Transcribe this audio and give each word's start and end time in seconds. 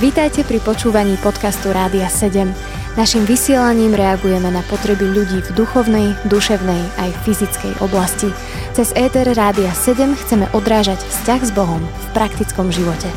Vítajte 0.00 0.44
pri 0.44 0.60
počúvaní 0.60 1.16
podcastu 1.22 1.72
Rádia 1.72 2.10
7. 2.10 2.50
Naším 2.92 3.24
vysielaním 3.24 3.96
reagujeme 3.96 4.52
na 4.52 4.60
potreby 4.68 5.08
ľudí 5.08 5.40
v 5.40 5.50
duchovnej, 5.56 6.12
duševnej 6.28 6.82
aj 7.00 7.10
fyzickej 7.24 7.80
oblasti. 7.80 8.28
Cez 8.76 8.92
ETR 8.92 9.32
Rádia 9.32 9.72
7 9.72 10.12
chceme 10.12 10.44
odrážať 10.52 11.00
vzťah 11.00 11.40
s 11.40 11.50
Bohom 11.56 11.80
v 11.80 12.06
praktickom 12.12 12.68
živote. 12.68 13.08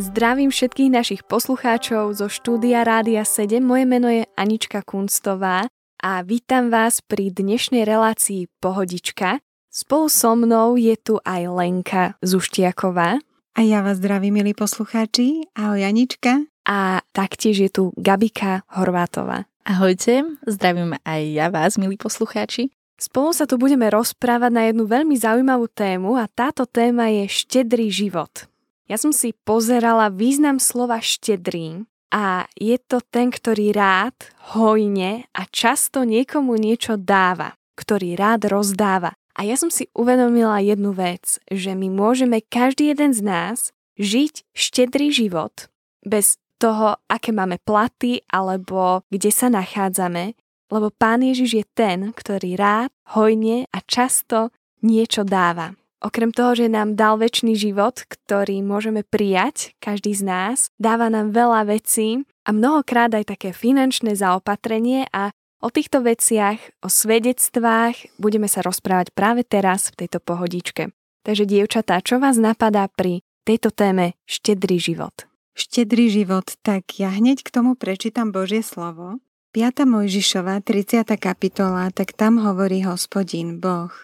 Zdravím 0.00 0.48
všetkých 0.48 0.90
našich 0.90 1.20
poslucháčov 1.28 2.16
zo 2.16 2.32
štúdia 2.32 2.80
Rádia 2.80 3.26
7. 3.28 3.60
Moje 3.60 3.84
meno 3.84 4.08
je 4.08 4.24
Anička 4.40 4.80
Kunstová 4.80 5.68
a 6.00 6.12
vítam 6.24 6.72
vás 6.72 7.04
pri 7.04 7.28
dnešnej 7.28 7.84
relácii 7.84 8.48
Pohodička. 8.64 9.44
Spolu 9.68 10.06
so 10.08 10.32
mnou 10.38 10.80
je 10.80 10.96
tu 10.96 11.20
aj 11.20 11.42
Lenka 11.52 12.04
Zuštiaková. 12.24 13.20
A 13.54 13.62
ja 13.62 13.86
vás 13.86 14.02
zdravím, 14.02 14.42
milí 14.42 14.50
poslucháči. 14.50 15.46
Ahoj, 15.54 15.78
Janička. 15.86 16.42
A 16.66 17.06
taktiež 17.14 17.62
je 17.62 17.70
tu 17.70 17.94
Gabika 17.94 18.66
Horvátová. 18.74 19.46
Ahojte, 19.62 20.26
zdravím 20.42 20.98
aj 21.06 21.22
ja 21.30 21.54
vás, 21.54 21.78
milí 21.78 21.94
poslucháči. 21.94 22.74
Spolu 22.98 23.30
sa 23.30 23.46
tu 23.46 23.54
budeme 23.54 23.86
rozprávať 23.94 24.50
na 24.50 24.66
jednu 24.66 24.90
veľmi 24.90 25.14
zaujímavú 25.14 25.70
tému 25.70 26.18
a 26.18 26.26
táto 26.26 26.66
téma 26.66 27.14
je 27.14 27.30
štedrý 27.30 27.94
život. 27.94 28.50
Ja 28.90 28.98
som 28.98 29.14
si 29.14 29.38
pozerala 29.46 30.10
význam 30.10 30.58
slova 30.58 30.98
štedrý 30.98 31.86
a 32.10 32.50
je 32.58 32.74
to 32.82 33.06
ten, 33.06 33.30
ktorý 33.30 33.70
rád, 33.70 34.18
hojne 34.58 35.30
a 35.30 35.46
často 35.46 36.02
niekomu 36.02 36.58
niečo 36.58 36.98
dáva, 36.98 37.54
ktorý 37.78 38.18
rád 38.18 38.50
rozdáva. 38.50 39.14
A 39.34 39.42
ja 39.42 39.58
som 39.58 39.68
si 39.68 39.90
uvedomila 39.98 40.62
jednu 40.62 40.94
vec, 40.94 41.42
že 41.50 41.74
my 41.74 41.90
môžeme 41.90 42.38
každý 42.38 42.94
jeden 42.94 43.10
z 43.10 43.20
nás 43.26 43.58
žiť 43.98 44.46
štedrý 44.54 45.10
život 45.10 45.70
bez 46.06 46.38
toho, 46.62 46.96
aké 47.10 47.34
máme 47.34 47.58
platy 47.66 48.22
alebo 48.30 49.02
kde 49.10 49.30
sa 49.34 49.50
nachádzame, 49.50 50.38
lebo 50.70 50.88
Pán 50.94 51.26
Ježiš 51.26 51.50
je 51.60 51.64
ten, 51.74 51.98
ktorý 52.14 52.54
rád, 52.54 52.90
hojne 53.14 53.66
a 53.74 53.78
často 53.84 54.54
niečo 54.80 55.26
dáva. 55.26 55.74
Okrem 56.04 56.36
toho, 56.36 56.52
že 56.52 56.68
nám 56.68 57.00
dal 57.00 57.16
väčší 57.16 57.56
život, 57.56 58.04
ktorý 58.04 58.60
môžeme 58.60 59.08
prijať, 59.08 59.72
každý 59.80 60.12
z 60.12 60.22
nás, 60.28 60.56
dáva 60.76 61.08
nám 61.08 61.32
veľa 61.32 61.64
vecí 61.72 62.28
a 62.44 62.52
mnohokrát 62.52 63.08
aj 63.16 63.32
také 63.32 63.56
finančné 63.56 64.12
zaopatrenie 64.12 65.08
a 65.16 65.32
O 65.64 65.72
týchto 65.72 66.04
veciach, 66.04 66.60
o 66.84 66.92
svedectvách 66.92 68.20
budeme 68.20 68.52
sa 68.52 68.60
rozprávať 68.60 69.16
práve 69.16 69.48
teraz 69.48 69.88
v 69.88 70.04
tejto 70.04 70.20
pohodičke. 70.20 70.92
Takže 71.24 71.48
dievčatá, 71.48 72.04
čo 72.04 72.20
vás 72.20 72.36
napadá 72.36 72.84
pri 72.92 73.24
tejto 73.48 73.72
téme 73.72 74.12
štedrý 74.28 74.76
život? 74.76 75.24
Štedrý 75.56 76.12
život, 76.12 76.52
tak 76.60 77.00
ja 77.00 77.08
hneď 77.08 77.40
k 77.40 77.48
tomu 77.48 77.80
prečítam 77.80 78.28
Božie 78.28 78.60
slovo. 78.60 79.16
5. 79.56 79.88
Mojžišova, 79.88 80.60
30. 80.60 81.16
kapitola, 81.16 81.88
tak 81.96 82.12
tam 82.12 82.44
hovorí 82.44 82.84
hospodín, 82.84 83.56
Boh. 83.56 83.94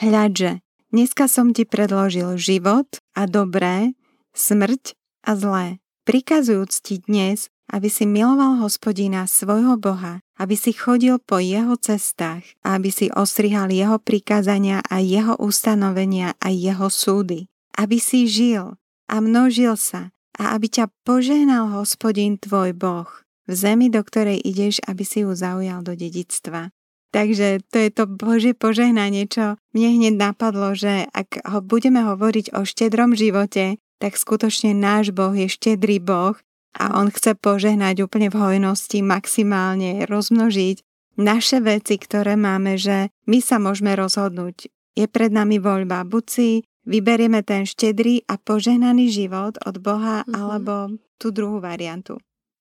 Hľadže, 0.00 0.64
dneska 0.88 1.28
som 1.28 1.52
ti 1.52 1.68
predložil 1.68 2.40
život 2.40 2.88
a 3.12 3.28
dobré, 3.28 3.92
smrť 4.32 4.96
a 5.28 5.36
zlé. 5.36 5.84
Prikazujúc 6.08 6.80
ti 6.80 7.04
dnes, 7.04 7.52
aby 7.68 7.92
si 7.92 8.08
miloval 8.08 8.56
hospodina 8.64 9.28
svojho 9.28 9.76
Boha, 9.76 10.24
aby 10.40 10.56
si 10.56 10.72
chodil 10.72 11.20
po 11.20 11.36
jeho 11.36 11.76
cestách 11.76 12.56
aby 12.64 12.88
si 12.88 13.12
ostrihal 13.12 13.68
jeho 13.68 14.00
prikázania 14.00 14.80
a 14.88 15.04
jeho 15.04 15.36
ustanovenia 15.36 16.32
a 16.40 16.48
jeho 16.48 16.88
súdy. 16.88 17.52
Aby 17.76 18.00
si 18.00 18.24
žil 18.24 18.80
a 19.10 19.16
množil 19.20 19.76
sa 19.76 20.16
a 20.40 20.56
aby 20.56 20.72
ťa 20.72 20.88
požehnal 21.04 21.68
hospodin 21.76 22.40
tvoj 22.40 22.72
Boh 22.72 23.10
v 23.44 23.52
zemi, 23.52 23.92
do 23.92 24.00
ktorej 24.00 24.40
ideš, 24.40 24.80
aby 24.86 25.04
si 25.04 25.26
ju 25.26 25.36
zaujal 25.36 25.84
do 25.84 25.92
dedictva. 25.92 26.70
Takže 27.10 27.66
to 27.74 27.76
je 27.82 27.90
to 27.90 28.06
Božie 28.06 28.54
požehnanie, 28.54 29.26
čo 29.26 29.58
mne 29.74 29.88
hneď 29.98 30.14
napadlo, 30.14 30.78
že 30.78 31.10
ak 31.10 31.42
ho 31.42 31.58
budeme 31.58 32.06
hovoriť 32.06 32.54
o 32.54 32.62
štedrom 32.62 33.18
živote, 33.18 33.82
tak 33.98 34.14
skutočne 34.14 34.72
náš 34.78 35.10
Boh 35.10 35.34
je 35.34 35.50
štedrý 35.50 35.98
Boh 35.98 36.38
a 36.76 36.98
on 36.98 37.10
chce 37.10 37.34
požehnať 37.38 38.06
úplne 38.06 38.30
v 38.30 38.38
hojnosti, 38.38 39.02
maximálne 39.02 40.06
rozmnožiť 40.06 40.82
naše 41.18 41.60
veci, 41.60 41.98
ktoré 41.98 42.38
máme, 42.38 42.78
že 42.78 43.10
my 43.26 43.38
sa 43.42 43.58
môžeme 43.58 43.92
rozhodnúť. 43.98 44.70
Je 44.94 45.06
pred 45.06 45.30
nami 45.30 45.58
voľba. 45.58 46.06
Buď 46.06 46.24
si 46.26 46.48
vyberieme 46.88 47.44
ten 47.44 47.68
štedrý 47.68 48.24
a 48.26 48.40
požehnaný 48.40 49.12
život 49.12 49.60
od 49.62 49.76
Boha, 49.78 50.24
mm-hmm. 50.24 50.34
alebo 50.34 50.74
tú 51.20 51.30
druhú 51.30 51.60
variantu. 51.60 52.18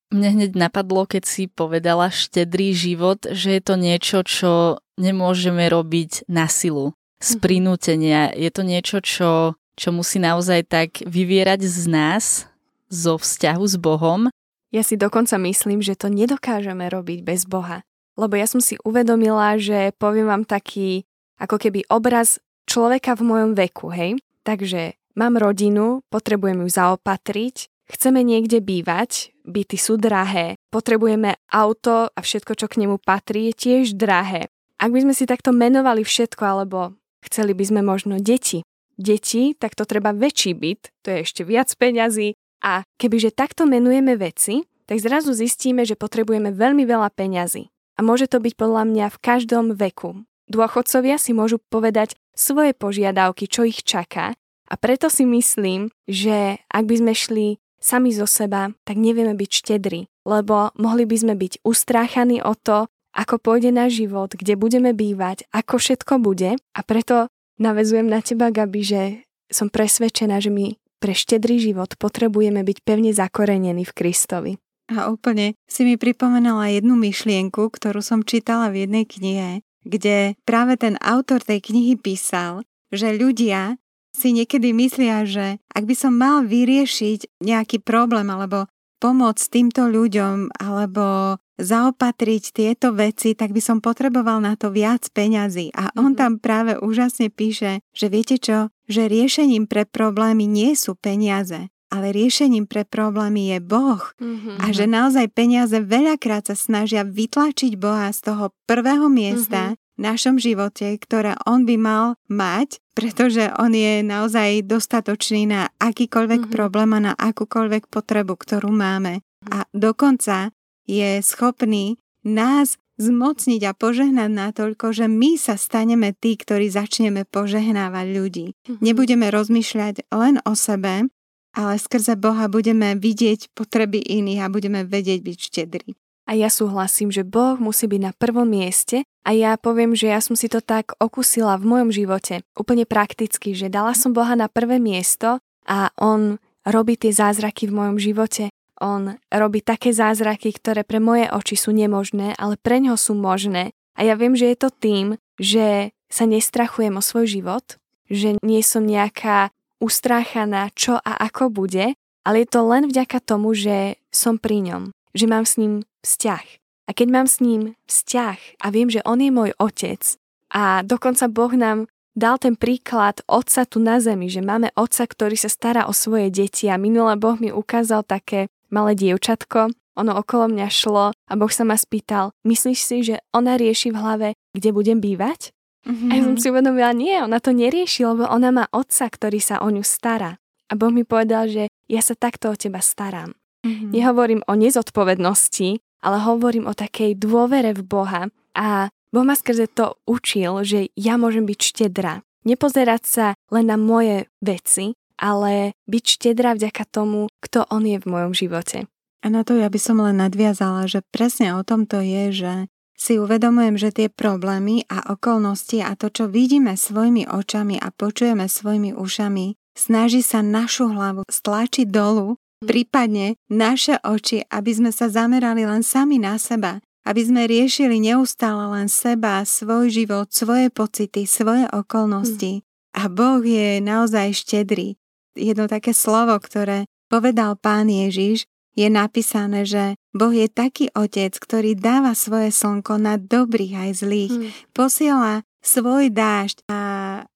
Mne 0.09 0.41
hneď 0.41 0.57
napadlo, 0.57 1.05
keď 1.05 1.23
si 1.29 1.45
povedala 1.45 2.09
štedrý 2.09 2.73
život, 2.73 3.29
že 3.29 3.57
je 3.57 3.61
to 3.61 3.75
niečo, 3.77 4.25
čo 4.25 4.51
nemôžeme 4.97 5.69
robiť 5.69 6.25
na 6.25 6.49
silu, 6.49 6.97
z 7.21 7.37
mhm. 7.37 7.39
prinútenia. 7.39 8.21
Je 8.33 8.49
to 8.49 8.65
niečo, 8.65 8.97
čo, 9.05 9.31
čo 9.77 9.89
musí 9.93 10.17
naozaj 10.17 10.65
tak 10.65 10.89
vyvierať 11.05 11.61
z 11.61 11.83
nás, 11.87 12.49
zo 12.89 13.21
vzťahu 13.21 13.63
s 13.65 13.75
Bohom. 13.77 14.27
Ja 14.69 14.85
si 14.85 14.97
dokonca 14.97 15.37
myslím, 15.41 15.81
že 15.81 15.97
to 15.97 16.09
nedokážeme 16.13 16.89
robiť 16.89 17.25
bez 17.25 17.45
Boha. 17.49 17.81
Lebo 18.19 18.35
ja 18.35 18.45
som 18.45 18.59
si 18.59 18.75
uvedomila, 18.85 19.55
že 19.57 19.95
poviem 19.97 20.27
vám 20.27 20.43
taký 20.45 21.07
ako 21.39 21.55
keby 21.55 21.87
obraz 21.87 22.37
človeka 22.67 23.15
v 23.15 23.25
mojom 23.25 23.51
veku, 23.55 23.89
hej? 23.89 24.19
Takže 24.43 24.99
mám 25.15 25.39
rodinu, 25.39 26.03
potrebujem 26.11 26.61
ju 26.65 26.69
zaopatriť, 26.69 27.71
chceme 27.89 28.21
niekde 28.21 28.61
bývať, 28.61 29.33
byty 29.47 29.77
sú 29.79 29.97
drahé, 29.97 30.59
potrebujeme 30.69 31.39
auto 31.49 32.11
a 32.13 32.19
všetko, 32.19 32.53
čo 32.53 32.65
k 32.69 32.85
nemu 32.85 33.01
patrí, 33.01 33.49
je 33.49 33.53
tiež 33.57 33.97
drahé. 33.97 34.51
Ak 34.79 34.93
by 34.93 35.09
sme 35.09 35.13
si 35.17 35.25
takto 35.25 35.49
menovali 35.49 36.05
všetko, 36.05 36.43
alebo 36.45 36.93
chceli 37.25 37.57
by 37.57 37.63
sme 37.65 37.81
možno 37.81 38.21
deti, 38.21 38.63
deti, 38.99 39.55
tak 39.55 39.73
to 39.75 39.83
treba 39.87 40.13
väčší 40.13 40.55
byt, 40.55 40.91
to 41.03 41.11
je 41.11 41.17
ešte 41.23 41.41
viac 41.43 41.71
peňazí, 41.75 42.35
a 42.63 42.83
kebyže 42.99 43.35
takto 43.35 43.65
menujeme 43.65 44.15
veci, 44.19 44.67
tak 44.89 44.99
zrazu 44.99 45.35
zistíme, 45.35 45.85
že 45.85 45.99
potrebujeme 45.99 46.49
veľmi 46.49 46.83
veľa 46.83 47.13
peňazí. 47.13 47.69
A 47.95 48.05
môže 48.05 48.31
to 48.31 48.39
byť 48.39 48.53
podľa 48.55 48.83
mňa 48.89 49.05
v 49.11 49.21
každom 49.21 49.65
veku. 49.75 50.23
Dôchodcovia 50.49 51.21
si 51.21 51.35
môžu 51.35 51.61
povedať 51.69 52.17
svoje 52.33 52.73
požiadavky, 52.73 53.45
čo 53.45 53.67
ich 53.67 53.83
čaká 53.85 54.33
a 54.69 54.73
preto 54.77 55.09
si 55.09 55.25
myslím, 55.25 55.89
že 56.05 56.61
ak 56.69 56.83
by 56.85 56.95
sme 57.01 57.13
šli 57.17 57.47
sami 57.81 58.13
zo 58.13 58.29
seba, 58.29 58.69
tak 58.85 59.01
nevieme 59.01 59.33
byť 59.33 59.49
štedri, 59.49 60.05
lebo 60.29 60.69
mohli 60.77 61.09
by 61.09 61.17
sme 61.17 61.33
byť 61.35 61.65
ustráchaní 61.65 62.45
o 62.45 62.53
to, 62.53 62.85
ako 63.17 63.41
pôjde 63.41 63.73
náš 63.73 64.05
život, 64.05 64.29
kde 64.37 64.53
budeme 64.53 64.93
bývať, 64.93 65.49
ako 65.49 65.81
všetko 65.81 66.21
bude 66.21 66.53
a 66.55 66.79
preto 66.85 67.25
navezujem 67.57 68.05
na 68.05 68.21
teba, 68.21 68.53
Gabi, 68.53 68.85
že 68.85 69.01
som 69.49 69.73
presvedčená, 69.73 70.37
že 70.37 70.53
my 70.53 70.77
pre 70.99 71.15
štedrý 71.15 71.57
život 71.63 71.95
potrebujeme 71.95 72.61
byť 72.61 72.77
pevne 72.83 73.11
zakorenení 73.15 73.87
v 73.87 73.95
Kristovi. 73.95 74.53
A 74.89 75.07
úplne 75.13 75.55
si 75.69 75.85
mi 75.85 75.95
pripomenala 75.95 76.73
jednu 76.73 76.97
myšlienku, 76.97 77.71
ktorú 77.71 78.01
som 78.01 78.25
čítala 78.25 78.73
v 78.73 78.85
jednej 78.85 79.05
knihe, 79.05 79.49
kde 79.85 80.33
práve 80.43 80.75
ten 80.75 80.99
autor 80.99 81.39
tej 81.39 81.61
knihy 81.61 81.95
písal, 81.95 82.65
že 82.89 83.13
ľudia 83.13 83.77
si 84.09 84.33
niekedy 84.33 84.73
myslia, 84.73 85.23
že 85.23 85.61
ak 85.71 85.85
by 85.85 85.95
som 85.95 86.17
mal 86.17 86.41
vyriešiť 86.43 87.39
nejaký 87.39 87.85
problém 87.85 88.27
alebo 88.33 88.65
pomôcť 88.99 89.43
týmto 89.49 89.87
ľuďom 89.87 90.53
alebo 90.59 91.39
zaopatriť 91.59 92.43
tieto 92.55 92.95
veci, 92.95 93.35
tak 93.35 93.51
by 93.51 93.59
som 93.59 93.83
potreboval 93.83 94.39
na 94.39 94.55
to 94.55 94.71
viac 94.71 95.07
peňazí. 95.11 95.75
A 95.75 95.91
on 95.99 96.15
mm-hmm. 96.15 96.19
tam 96.19 96.31
práve 96.39 96.79
úžasne 96.79 97.27
píše, 97.27 97.83
že 97.91 98.07
viete 98.07 98.39
čo, 98.39 98.71
že 98.87 99.11
riešením 99.11 99.67
pre 99.67 99.83
problémy 99.83 100.47
nie 100.47 100.71
sú 100.79 100.95
peniaze, 100.95 101.67
ale 101.91 102.15
riešením 102.15 102.69
pre 102.69 102.87
problémy 102.87 103.55
je 103.55 103.59
Boh. 103.59 104.03
Mm-hmm. 104.21 104.55
A 104.61 104.65
že 104.71 104.85
naozaj 104.87 105.35
peniaze 105.35 105.75
veľakrát 105.83 106.47
sa 106.47 106.55
snažia 106.55 107.03
vytlačiť 107.03 107.75
Boha 107.75 108.13
z 108.15 108.31
toho 108.31 108.55
prvého 108.69 109.11
miesta 109.11 109.73
mm-hmm. 109.73 109.88
Našom 109.99 110.39
živote, 110.39 110.95
ktoré 110.97 111.35
on 111.43 111.67
by 111.67 111.75
mal 111.75 112.05
mať, 112.31 112.79
pretože 112.95 113.51
on 113.59 113.75
je 113.75 113.99
naozaj 114.01 114.63
dostatočný 114.65 115.45
na 115.45 115.67
akýkoľvek 115.77 116.47
mm-hmm. 116.47 116.55
problém 116.55 116.89
a 116.95 117.11
na 117.11 117.13
akúkoľvek 117.13 117.91
potrebu, 117.91 118.39
ktorú 118.39 118.71
máme. 118.71 119.21
A 119.51 119.67
dokonca 119.75 120.55
je 120.87 121.19
schopný 121.19 121.99
nás 122.23 122.79
zmocniť 122.99 123.61
a 123.63 123.71
požehnať 123.71 124.27
natoľko, 124.27 124.91
že 124.91 125.07
my 125.07 125.39
sa 125.39 125.55
staneme 125.55 126.11
tí, 126.11 126.35
ktorí 126.35 126.67
začneme 126.67 127.23
požehnávať 127.23 128.07
ľudí. 128.11 128.47
Mm-hmm. 128.51 128.83
Nebudeme 128.83 129.27
rozmýšľať 129.31 130.11
len 130.11 130.43
o 130.43 130.53
sebe, 130.55 131.07
ale 131.55 131.73
skrze 131.79 132.19
Boha 132.19 132.51
budeme 132.51 132.99
vidieť 132.99 133.55
potreby 133.55 134.03
iných 134.03 134.43
a 134.43 134.51
budeme 134.51 134.83
vedieť 134.83 135.19
byť 135.23 135.37
štedrí. 135.39 135.89
A 136.29 136.37
ja 136.37 136.53
súhlasím, 136.53 137.09
že 137.09 137.25
Boh 137.25 137.57
musí 137.57 137.89
byť 137.89 138.01
na 138.05 138.13
prvom 138.13 138.45
mieste 138.45 139.01
a 139.25 139.33
ja 139.33 139.57
poviem, 139.57 139.97
že 139.97 140.13
ja 140.13 140.21
som 140.21 140.37
si 140.37 140.45
to 140.45 140.61
tak 140.61 140.93
okusila 141.01 141.57
v 141.57 141.65
mojom 141.65 141.89
živote, 141.89 142.45
úplne 142.53 142.85
prakticky, 142.85 143.57
že 143.57 143.65
dala 143.73 143.97
som 143.97 144.13
Boha 144.13 144.37
na 144.37 144.45
prvé 144.45 144.77
miesto 144.77 145.41
a 145.65 145.89
On 145.97 146.37
robí 146.69 147.01
tie 147.01 147.09
zázraky 147.09 147.73
v 147.73 147.81
mojom 147.81 147.97
živote. 147.97 148.53
On 148.77 149.17
robí 149.33 149.65
také 149.65 149.89
zázraky, 149.89 150.53
ktoré 150.53 150.85
pre 150.85 151.01
moje 151.01 151.25
oči 151.33 151.57
sú 151.57 151.73
nemožné, 151.73 152.37
ale 152.37 152.61
pre 152.61 152.77
ňo 152.77 152.93
sú 152.93 153.17
možné. 153.17 153.73
A 153.97 154.05
ja 154.05 154.13
viem, 154.13 154.37
že 154.37 154.53
je 154.53 154.57
to 154.61 154.69
tým, 154.69 155.17
že 155.41 155.89
sa 156.13 156.29
nestrachujem 156.29 156.93
o 156.93 157.01
svoj 157.01 157.25
život, 157.25 157.81
že 158.05 158.37
nie 158.45 158.61
som 158.61 158.85
nejaká 158.85 159.49
ustráchaná, 159.81 160.69
čo 160.77 160.93
a 161.01 161.25
ako 161.25 161.49
bude, 161.49 161.97
ale 162.21 162.35
je 162.45 162.47
to 162.53 162.61
len 162.69 162.85
vďaka 162.85 163.17
tomu, 163.17 163.57
že 163.57 163.97
som 164.13 164.37
pri 164.37 164.61
ňom, 164.61 164.93
že 165.17 165.25
mám 165.25 165.43
s 165.43 165.57
ním 165.57 165.88
vzťah. 166.05 166.45
A 166.87 166.95
keď 166.95 167.07
mám 167.13 167.27
s 167.29 167.37
ním 167.37 167.77
vzťah 167.85 168.65
a 168.65 168.67
viem, 168.73 168.89
že 168.89 169.05
on 169.05 169.21
je 169.21 169.29
môj 169.29 169.53
otec 169.61 170.01
a 170.49 170.81
dokonca 170.81 171.29
Boh 171.29 171.53
nám 171.53 171.85
dal 172.17 172.41
ten 172.41 172.57
príklad 172.57 173.21
otca 173.29 173.63
tu 173.69 173.77
na 173.77 174.01
zemi, 174.01 174.27
že 174.27 174.41
máme 174.41 174.73
otca, 174.73 175.05
ktorý 175.05 175.37
sa 175.37 175.47
stará 175.47 175.85
o 175.85 175.93
svoje 175.93 176.33
deti 176.33 176.65
a 176.67 176.81
minule 176.81 177.13
Boh 177.15 177.37
mi 177.37 177.53
ukázal 177.53 178.03
také 178.03 178.49
malé 178.73 178.97
dievčatko, 178.97 179.69
ono 179.99 180.11
okolo 180.15 180.49
mňa 180.49 180.67
šlo 180.71 181.11
a 181.13 181.33
Boh 181.37 181.51
sa 181.51 181.67
ma 181.67 181.75
spýtal, 181.75 182.31
myslíš 182.47 182.79
si, 182.79 182.97
že 183.03 183.15
ona 183.35 183.59
rieši 183.59 183.91
v 183.93 183.99
hlave, 183.99 184.29
kde 184.55 184.69
budem 184.73 184.97
bývať? 185.03 185.51
Mm-hmm. 185.87 186.09
A 186.09 186.13
ja 186.15 186.21
som 186.23 186.35
si 186.35 186.47
uvedomila, 186.51 186.91
nie, 186.91 187.15
ona 187.19 187.39
to 187.39 187.55
nerieši, 187.55 188.03
lebo 188.03 188.27
ona 188.27 188.51
má 188.51 188.65
otca, 188.71 189.07
ktorý 189.07 189.39
sa 189.39 189.63
o 189.63 189.67
ňu 189.71 189.83
stará. 189.83 190.39
A 190.69 190.77
Boh 190.77 190.93
mi 190.93 191.03
povedal, 191.03 191.49
že 191.49 191.63
ja 191.89 192.01
sa 192.03 192.13
takto 192.13 192.53
o 192.53 192.55
teba 192.55 192.79
starám. 192.79 193.33
Mm-hmm. 193.65 193.89
Nehovorím 193.91 194.41
o 194.47 194.53
nezodpovednosti, 194.55 195.81
ale 195.99 196.17
hovorím 196.23 196.67
o 196.67 196.77
takej 196.77 197.19
dôvere 197.19 197.75
v 197.75 197.83
Boha 197.83 198.21
a 198.55 198.91
Boh 199.09 199.25
ma 199.25 199.33
skrze 199.33 199.65
to 199.71 199.97
učil, 200.05 200.61
že 200.61 200.93
ja 200.93 201.17
môžem 201.17 201.43
byť 201.49 201.59
štedrá. 201.59 202.21
Nepozerať 202.45 203.03
sa 203.03 203.27
len 203.49 203.67
na 203.67 203.75
moje 203.75 204.29
veci, 204.39 204.93
ale 205.19 205.75
byť 205.89 206.03
štedrá 206.05 206.55
vďaka 206.55 206.83
tomu, 206.87 207.27
kto 207.43 207.67
on 207.67 207.83
je 207.83 207.97
v 207.99 208.09
mojom 208.09 208.31
živote. 208.31 208.87
A 209.19 209.27
na 209.27 209.43
to 209.43 209.59
ja 209.59 209.67
by 209.67 209.79
som 209.81 209.99
len 209.99 210.23
nadviazala, 210.23 210.87
že 210.87 211.03
presne 211.11 211.51
o 211.51 211.61
tom 211.67 211.83
to 211.83 211.99
je, 211.99 212.31
že 212.31 212.53
si 212.99 213.15
uvedomujem, 213.19 213.75
že 213.79 213.95
tie 213.95 214.07
problémy 214.11 214.83
a 214.91 215.15
okolnosti 215.15 215.79
a 215.83 215.95
to, 215.95 216.11
čo 216.11 216.27
vidíme 216.27 216.75
svojimi 216.75 217.27
očami 217.27 217.79
a 217.79 217.91
počujeme 217.95 218.47
svojimi 218.47 218.95
ušami, 218.95 219.55
snaží 219.75 220.19
sa 220.19 220.43
našu 220.43 220.91
hlavu 220.91 221.23
stlačiť 221.27 221.87
dolu. 221.87 222.35
Prípadne 222.63 223.39
naše 223.47 223.99
oči, 224.03 224.43
aby 224.51 224.71
sme 224.71 224.91
sa 224.91 225.07
zamerali 225.07 225.63
len 225.63 225.83
sami 225.83 226.19
na 226.19 226.35
seba, 226.35 226.83
aby 227.07 227.21
sme 227.23 227.47
riešili 227.47 227.97
neustále 227.99 228.69
len 228.75 228.87
seba, 228.91 229.41
svoj 229.47 229.89
život, 229.89 230.27
svoje 230.29 230.67
pocity, 230.69 231.23
svoje 231.25 231.65
okolnosti. 231.71 232.61
A 232.93 233.07
Boh 233.07 233.41
je 233.41 233.79
naozaj 233.79 234.35
štedrý 234.35 234.99
jedno 235.39 235.71
také 235.71 235.95
slovo, 235.95 236.35
ktoré 236.37 236.85
povedal 237.07 237.55
pán 237.55 237.87
Ježiš, 237.87 238.45
je 238.77 238.87
napísané, 238.87 239.67
že 239.67 239.97
Boh 240.15 240.31
je 240.31 240.47
taký 240.47 240.87
otec, 240.95 241.35
ktorý 241.35 241.75
dáva 241.75 242.15
svoje 242.15 242.53
slnko 242.53 242.95
na 243.01 243.19
dobrých 243.19 243.73
aj 243.75 243.91
zlých. 244.05 244.33
Hmm. 244.35 244.49
Posiela 244.71 245.43
svoj 245.69 246.09
dážď 246.09 246.65
a 246.65 246.79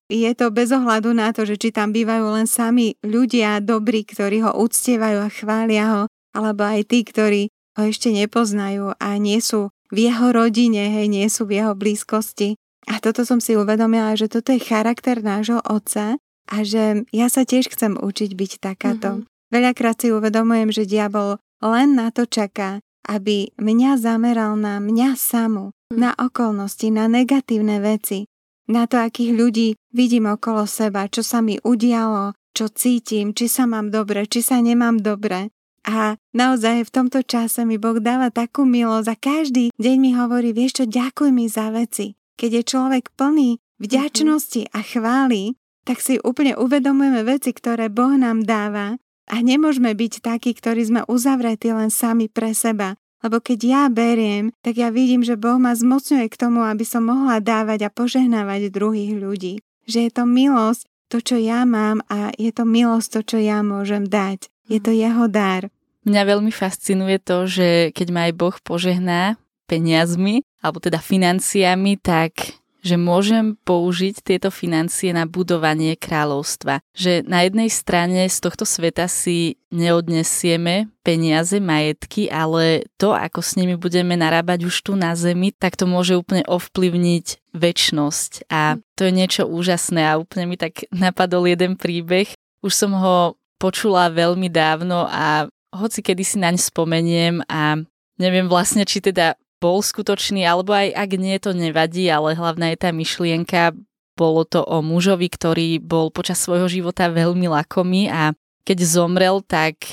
je 0.09 0.31
to 0.33 0.49
bez 0.49 0.73
ohľadu 0.73 1.13
na 1.13 1.29
to, 1.29 1.45
že 1.45 1.61
či 1.61 1.69
tam 1.69 1.93
bývajú 1.93 2.25
len 2.33 2.49
sami 2.49 2.97
ľudia 3.05 3.61
dobrí, 3.61 4.01
ktorí 4.01 4.41
ho 4.41 4.51
uctievajú 4.57 5.19
a 5.21 5.29
chvália 5.29 5.85
ho, 5.89 6.01
alebo 6.33 6.65
aj 6.65 6.89
tí, 6.89 7.05
ktorí 7.05 7.41
ho 7.77 7.81
ešte 7.85 8.09
nepoznajú 8.09 8.97
a 8.97 9.09
nie 9.21 9.37
sú 9.41 9.69
v 9.93 10.09
jeho 10.09 10.33
rodine, 10.33 10.89
hej, 10.89 11.05
nie 11.09 11.29
sú 11.29 11.45
v 11.45 11.61
jeho 11.61 11.73
blízkosti. 11.77 12.57
A 12.89 12.99
toto 12.99 13.23
som 13.23 13.37
si 13.37 13.53
uvedomila, 13.53 14.17
že 14.17 14.27
toto 14.27 14.51
je 14.51 14.59
charakter 14.59 15.21
nášho 15.21 15.61
otca 15.63 16.17
a 16.49 16.55
že 16.65 17.07
ja 17.13 17.27
sa 17.31 17.47
tiež 17.47 17.71
chcem 17.71 17.95
učiť 17.95 18.31
byť 18.33 18.51
takáto. 18.59 19.21
Mm-hmm. 19.21 19.29
Veľakrát 19.53 19.97
si 20.01 20.09
uvedomujem, 20.09 20.73
že 20.73 20.89
diabol 20.89 21.37
len 21.61 21.95
na 21.95 22.09
to 22.09 22.25
čaká, 22.27 22.81
aby 23.07 23.53
mňa 23.55 24.01
zameral 24.01 24.57
na 24.59 24.81
mňa 24.83 25.15
samú, 25.15 25.71
mm. 25.71 25.82
Na 25.97 26.11
okolnosti, 26.17 26.87
na 26.89 27.05
negatívne 27.09 27.79
veci, 27.79 28.25
na 28.69 28.87
to, 28.87 28.95
akých 28.95 29.31
ľudí 29.35 29.67
vidím 29.91 30.31
okolo 30.31 30.63
seba, 30.63 31.11
čo 31.11 31.19
sa 31.19 31.43
mi 31.43 31.59
udialo, 31.59 32.31
čo 32.55 32.71
cítim, 32.71 33.35
či 33.35 33.51
sa 33.51 33.67
mám 33.67 33.91
dobre, 33.91 34.23
či 34.23 34.39
sa 34.39 34.63
nemám 34.63 35.03
dobre. 35.03 35.51
A 35.83 36.15
naozaj 36.31 36.87
v 36.87 36.93
tomto 36.95 37.27
čase 37.27 37.67
mi 37.67 37.75
Boh 37.75 37.99
dáva 37.99 38.31
takú 38.31 38.63
milosť 38.63 39.07
a 39.11 39.15
každý 39.19 39.65
deň 39.75 39.95
mi 39.99 40.11
hovorí, 40.15 40.55
vieš 40.55 40.79
čo, 40.79 40.85
ďakuj 40.87 41.29
mi 41.35 41.51
za 41.51 41.75
veci. 41.75 42.15
Keď 42.39 42.49
je 42.55 42.63
človek 42.63 43.11
plný 43.19 43.59
vďačnosti 43.83 44.71
a 44.71 44.79
chváli, 44.79 45.59
tak 45.83 45.99
si 45.99 46.15
úplne 46.23 46.55
uvedomujeme 46.55 47.27
veci, 47.27 47.51
ktoré 47.51 47.91
Boh 47.91 48.15
nám 48.15 48.47
dáva 48.47 48.95
a 49.27 49.35
nemôžeme 49.43 49.91
byť 49.91 50.23
takí, 50.23 50.55
ktorí 50.55 50.87
sme 50.87 51.01
uzavretí 51.11 51.67
len 51.75 51.91
sami 51.91 52.31
pre 52.31 52.55
seba. 52.55 52.95
Lebo 53.23 53.39
keď 53.39 53.59
ja 53.63 53.83
beriem, 53.87 54.51
tak 54.59 54.75
ja 54.75 54.91
vidím, 54.91 55.23
že 55.23 55.39
Boh 55.39 55.55
ma 55.55 55.71
zmocňuje 55.71 56.27
k 56.27 56.35
tomu, 56.35 56.67
aby 56.67 56.83
som 56.83 57.07
mohla 57.07 57.39
dávať 57.39 57.87
a 57.87 57.93
požehnávať 57.93 58.67
druhých 58.67 59.15
ľudí. 59.15 59.63
Že 59.87 59.99
je 60.07 60.11
to 60.11 60.23
milosť, 60.27 60.83
to, 61.07 61.17
čo 61.23 61.35
ja 61.39 61.63
mám 61.63 62.03
a 62.11 62.35
je 62.35 62.51
to 62.51 62.67
milosť, 62.67 63.07
to, 63.15 63.19
čo 63.23 63.37
ja 63.39 63.63
môžem 63.63 64.03
dať. 64.03 64.51
Je 64.67 64.83
to 64.83 64.91
jeho 64.91 65.31
dar. 65.31 65.71
Mňa 66.03 66.21
veľmi 66.27 66.51
fascinuje 66.51 67.15
to, 67.23 67.47
že 67.47 67.95
keď 67.95 68.07
ma 68.11 68.21
aj 68.27 68.33
Boh 68.35 68.55
požehná 68.59 69.39
peniazmi, 69.71 70.43
alebo 70.59 70.83
teda 70.83 70.99
financiami, 70.99 71.95
tak 71.95 72.59
že 72.83 72.99
môžem 72.99 73.55
použiť 73.63 74.19
tieto 74.19 74.51
financie 74.51 75.15
na 75.15 75.23
budovanie 75.23 75.95
kráľovstva. 75.95 76.83
Že 76.91 77.23
na 77.23 77.47
jednej 77.47 77.71
strane 77.71 78.27
z 78.27 78.37
tohto 78.43 78.67
sveta 78.67 79.07
si 79.07 79.55
neodnesieme 79.71 80.91
peniaze, 81.01 81.63
majetky, 81.63 82.27
ale 82.27 82.83
to, 82.99 83.15
ako 83.15 83.39
s 83.39 83.55
nimi 83.55 83.79
budeme 83.79 84.19
narábať 84.19 84.67
už 84.67 84.75
tu 84.83 84.93
na 84.99 85.15
zemi, 85.15 85.55
tak 85.55 85.79
to 85.79 85.87
môže 85.87 86.19
úplne 86.19 86.43
ovplyvniť 86.43 87.55
väčnosť. 87.55 88.51
A 88.51 88.77
to 88.99 89.07
je 89.07 89.11
niečo 89.15 89.47
úžasné 89.47 90.03
a 90.03 90.19
úplne 90.19 90.51
mi 90.51 90.59
tak 90.59 90.83
napadol 90.91 91.47
jeden 91.47 91.79
príbeh. 91.79 92.35
Už 92.59 92.75
som 92.75 92.91
ho 92.99 93.39
počula 93.63 94.11
veľmi 94.11 94.51
dávno 94.51 95.07
a 95.07 95.47
hoci 95.71 96.03
kedy 96.03 96.23
si 96.27 96.37
naň 96.37 96.59
spomeniem 96.59 97.41
a 97.47 97.79
neviem 98.19 98.45
vlastne, 98.45 98.83
či 98.83 99.01
teda 99.01 99.39
bol 99.63 99.79
skutočný, 99.79 100.43
alebo 100.43 100.75
aj 100.75 100.91
ak 100.91 101.09
nie, 101.15 101.39
to 101.39 101.55
nevadí, 101.55 102.11
ale 102.11 102.35
hlavná 102.35 102.75
je 102.75 102.77
tá 102.83 102.91
myšlienka, 102.91 103.71
bolo 104.19 104.43
to 104.43 104.59
o 104.59 104.83
mužovi, 104.83 105.31
ktorý 105.31 105.79
bol 105.79 106.11
počas 106.11 106.43
svojho 106.43 106.67
života 106.67 107.07
veľmi 107.07 107.47
lakomý 107.47 108.11
a 108.11 108.35
keď 108.67 108.77
zomrel, 108.83 109.39
tak 109.39 109.87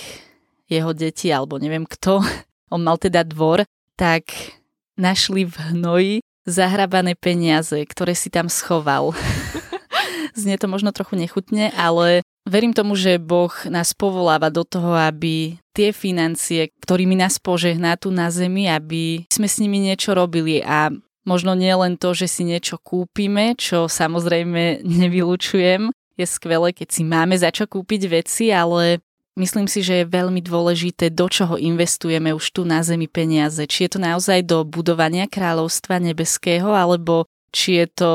jeho 0.67 0.91
deti, 0.91 1.31
alebo 1.31 1.63
neviem 1.63 1.87
kto, 1.87 2.19
on 2.75 2.83
mal 2.83 2.99
teda 2.99 3.23
dvor, 3.23 3.63
tak 3.95 4.35
našli 4.99 5.47
v 5.47 5.55
hnoji 5.71 6.15
zahrabané 6.51 7.15
peniaze, 7.15 7.79
ktoré 7.87 8.19
si 8.19 8.27
tam 8.27 8.51
schoval. 8.51 9.15
Znie 10.41 10.59
to 10.59 10.67
možno 10.67 10.91
trochu 10.91 11.15
nechutne, 11.15 11.71
ale 11.79 12.27
verím 12.49 12.73
tomu, 12.73 12.97
že 12.97 13.21
Boh 13.21 13.53
nás 13.69 13.93
povoláva 13.93 14.49
do 14.49 14.65
toho, 14.65 14.97
aby 14.97 15.61
tie 15.77 15.93
financie, 15.95 16.73
ktorými 16.83 17.17
nás 17.17 17.39
požehná 17.39 17.97
tu 18.01 18.11
na 18.11 18.29
zemi, 18.29 18.67
aby 18.69 19.25
sme 19.31 19.49
s 19.49 19.61
nimi 19.61 19.81
niečo 19.81 20.13
robili 20.17 20.65
a 20.65 20.93
možno 21.25 21.53
nie 21.55 21.73
len 21.73 22.01
to, 22.01 22.17
že 22.17 22.27
si 22.27 22.43
niečo 22.43 22.81
kúpime, 22.81 23.55
čo 23.57 23.87
samozrejme 23.87 24.83
nevylučujem, 25.03 25.93
je 26.21 26.27
skvelé, 26.29 26.77
keď 26.77 26.89
si 26.93 27.03
máme 27.07 27.33
za 27.37 27.49
čo 27.49 27.65
kúpiť 27.65 28.03
veci, 28.13 28.53
ale 28.53 29.01
myslím 29.41 29.65
si, 29.65 29.81
že 29.81 30.05
je 30.05 30.13
veľmi 30.13 30.45
dôležité, 30.45 31.09
do 31.09 31.33
čoho 31.33 31.57
investujeme 31.57 32.37
už 32.37 32.45
tu 32.53 32.69
na 32.69 32.85
zemi 32.85 33.09
peniaze. 33.09 33.65
Či 33.65 33.89
je 33.89 33.91
to 33.97 34.01
naozaj 34.05 34.45
do 34.45 34.69
budovania 34.69 35.25
kráľovstva 35.25 35.97
nebeského, 35.97 36.77
alebo 36.77 37.25
či 37.57 37.81
je 37.81 37.87
to 37.89 38.13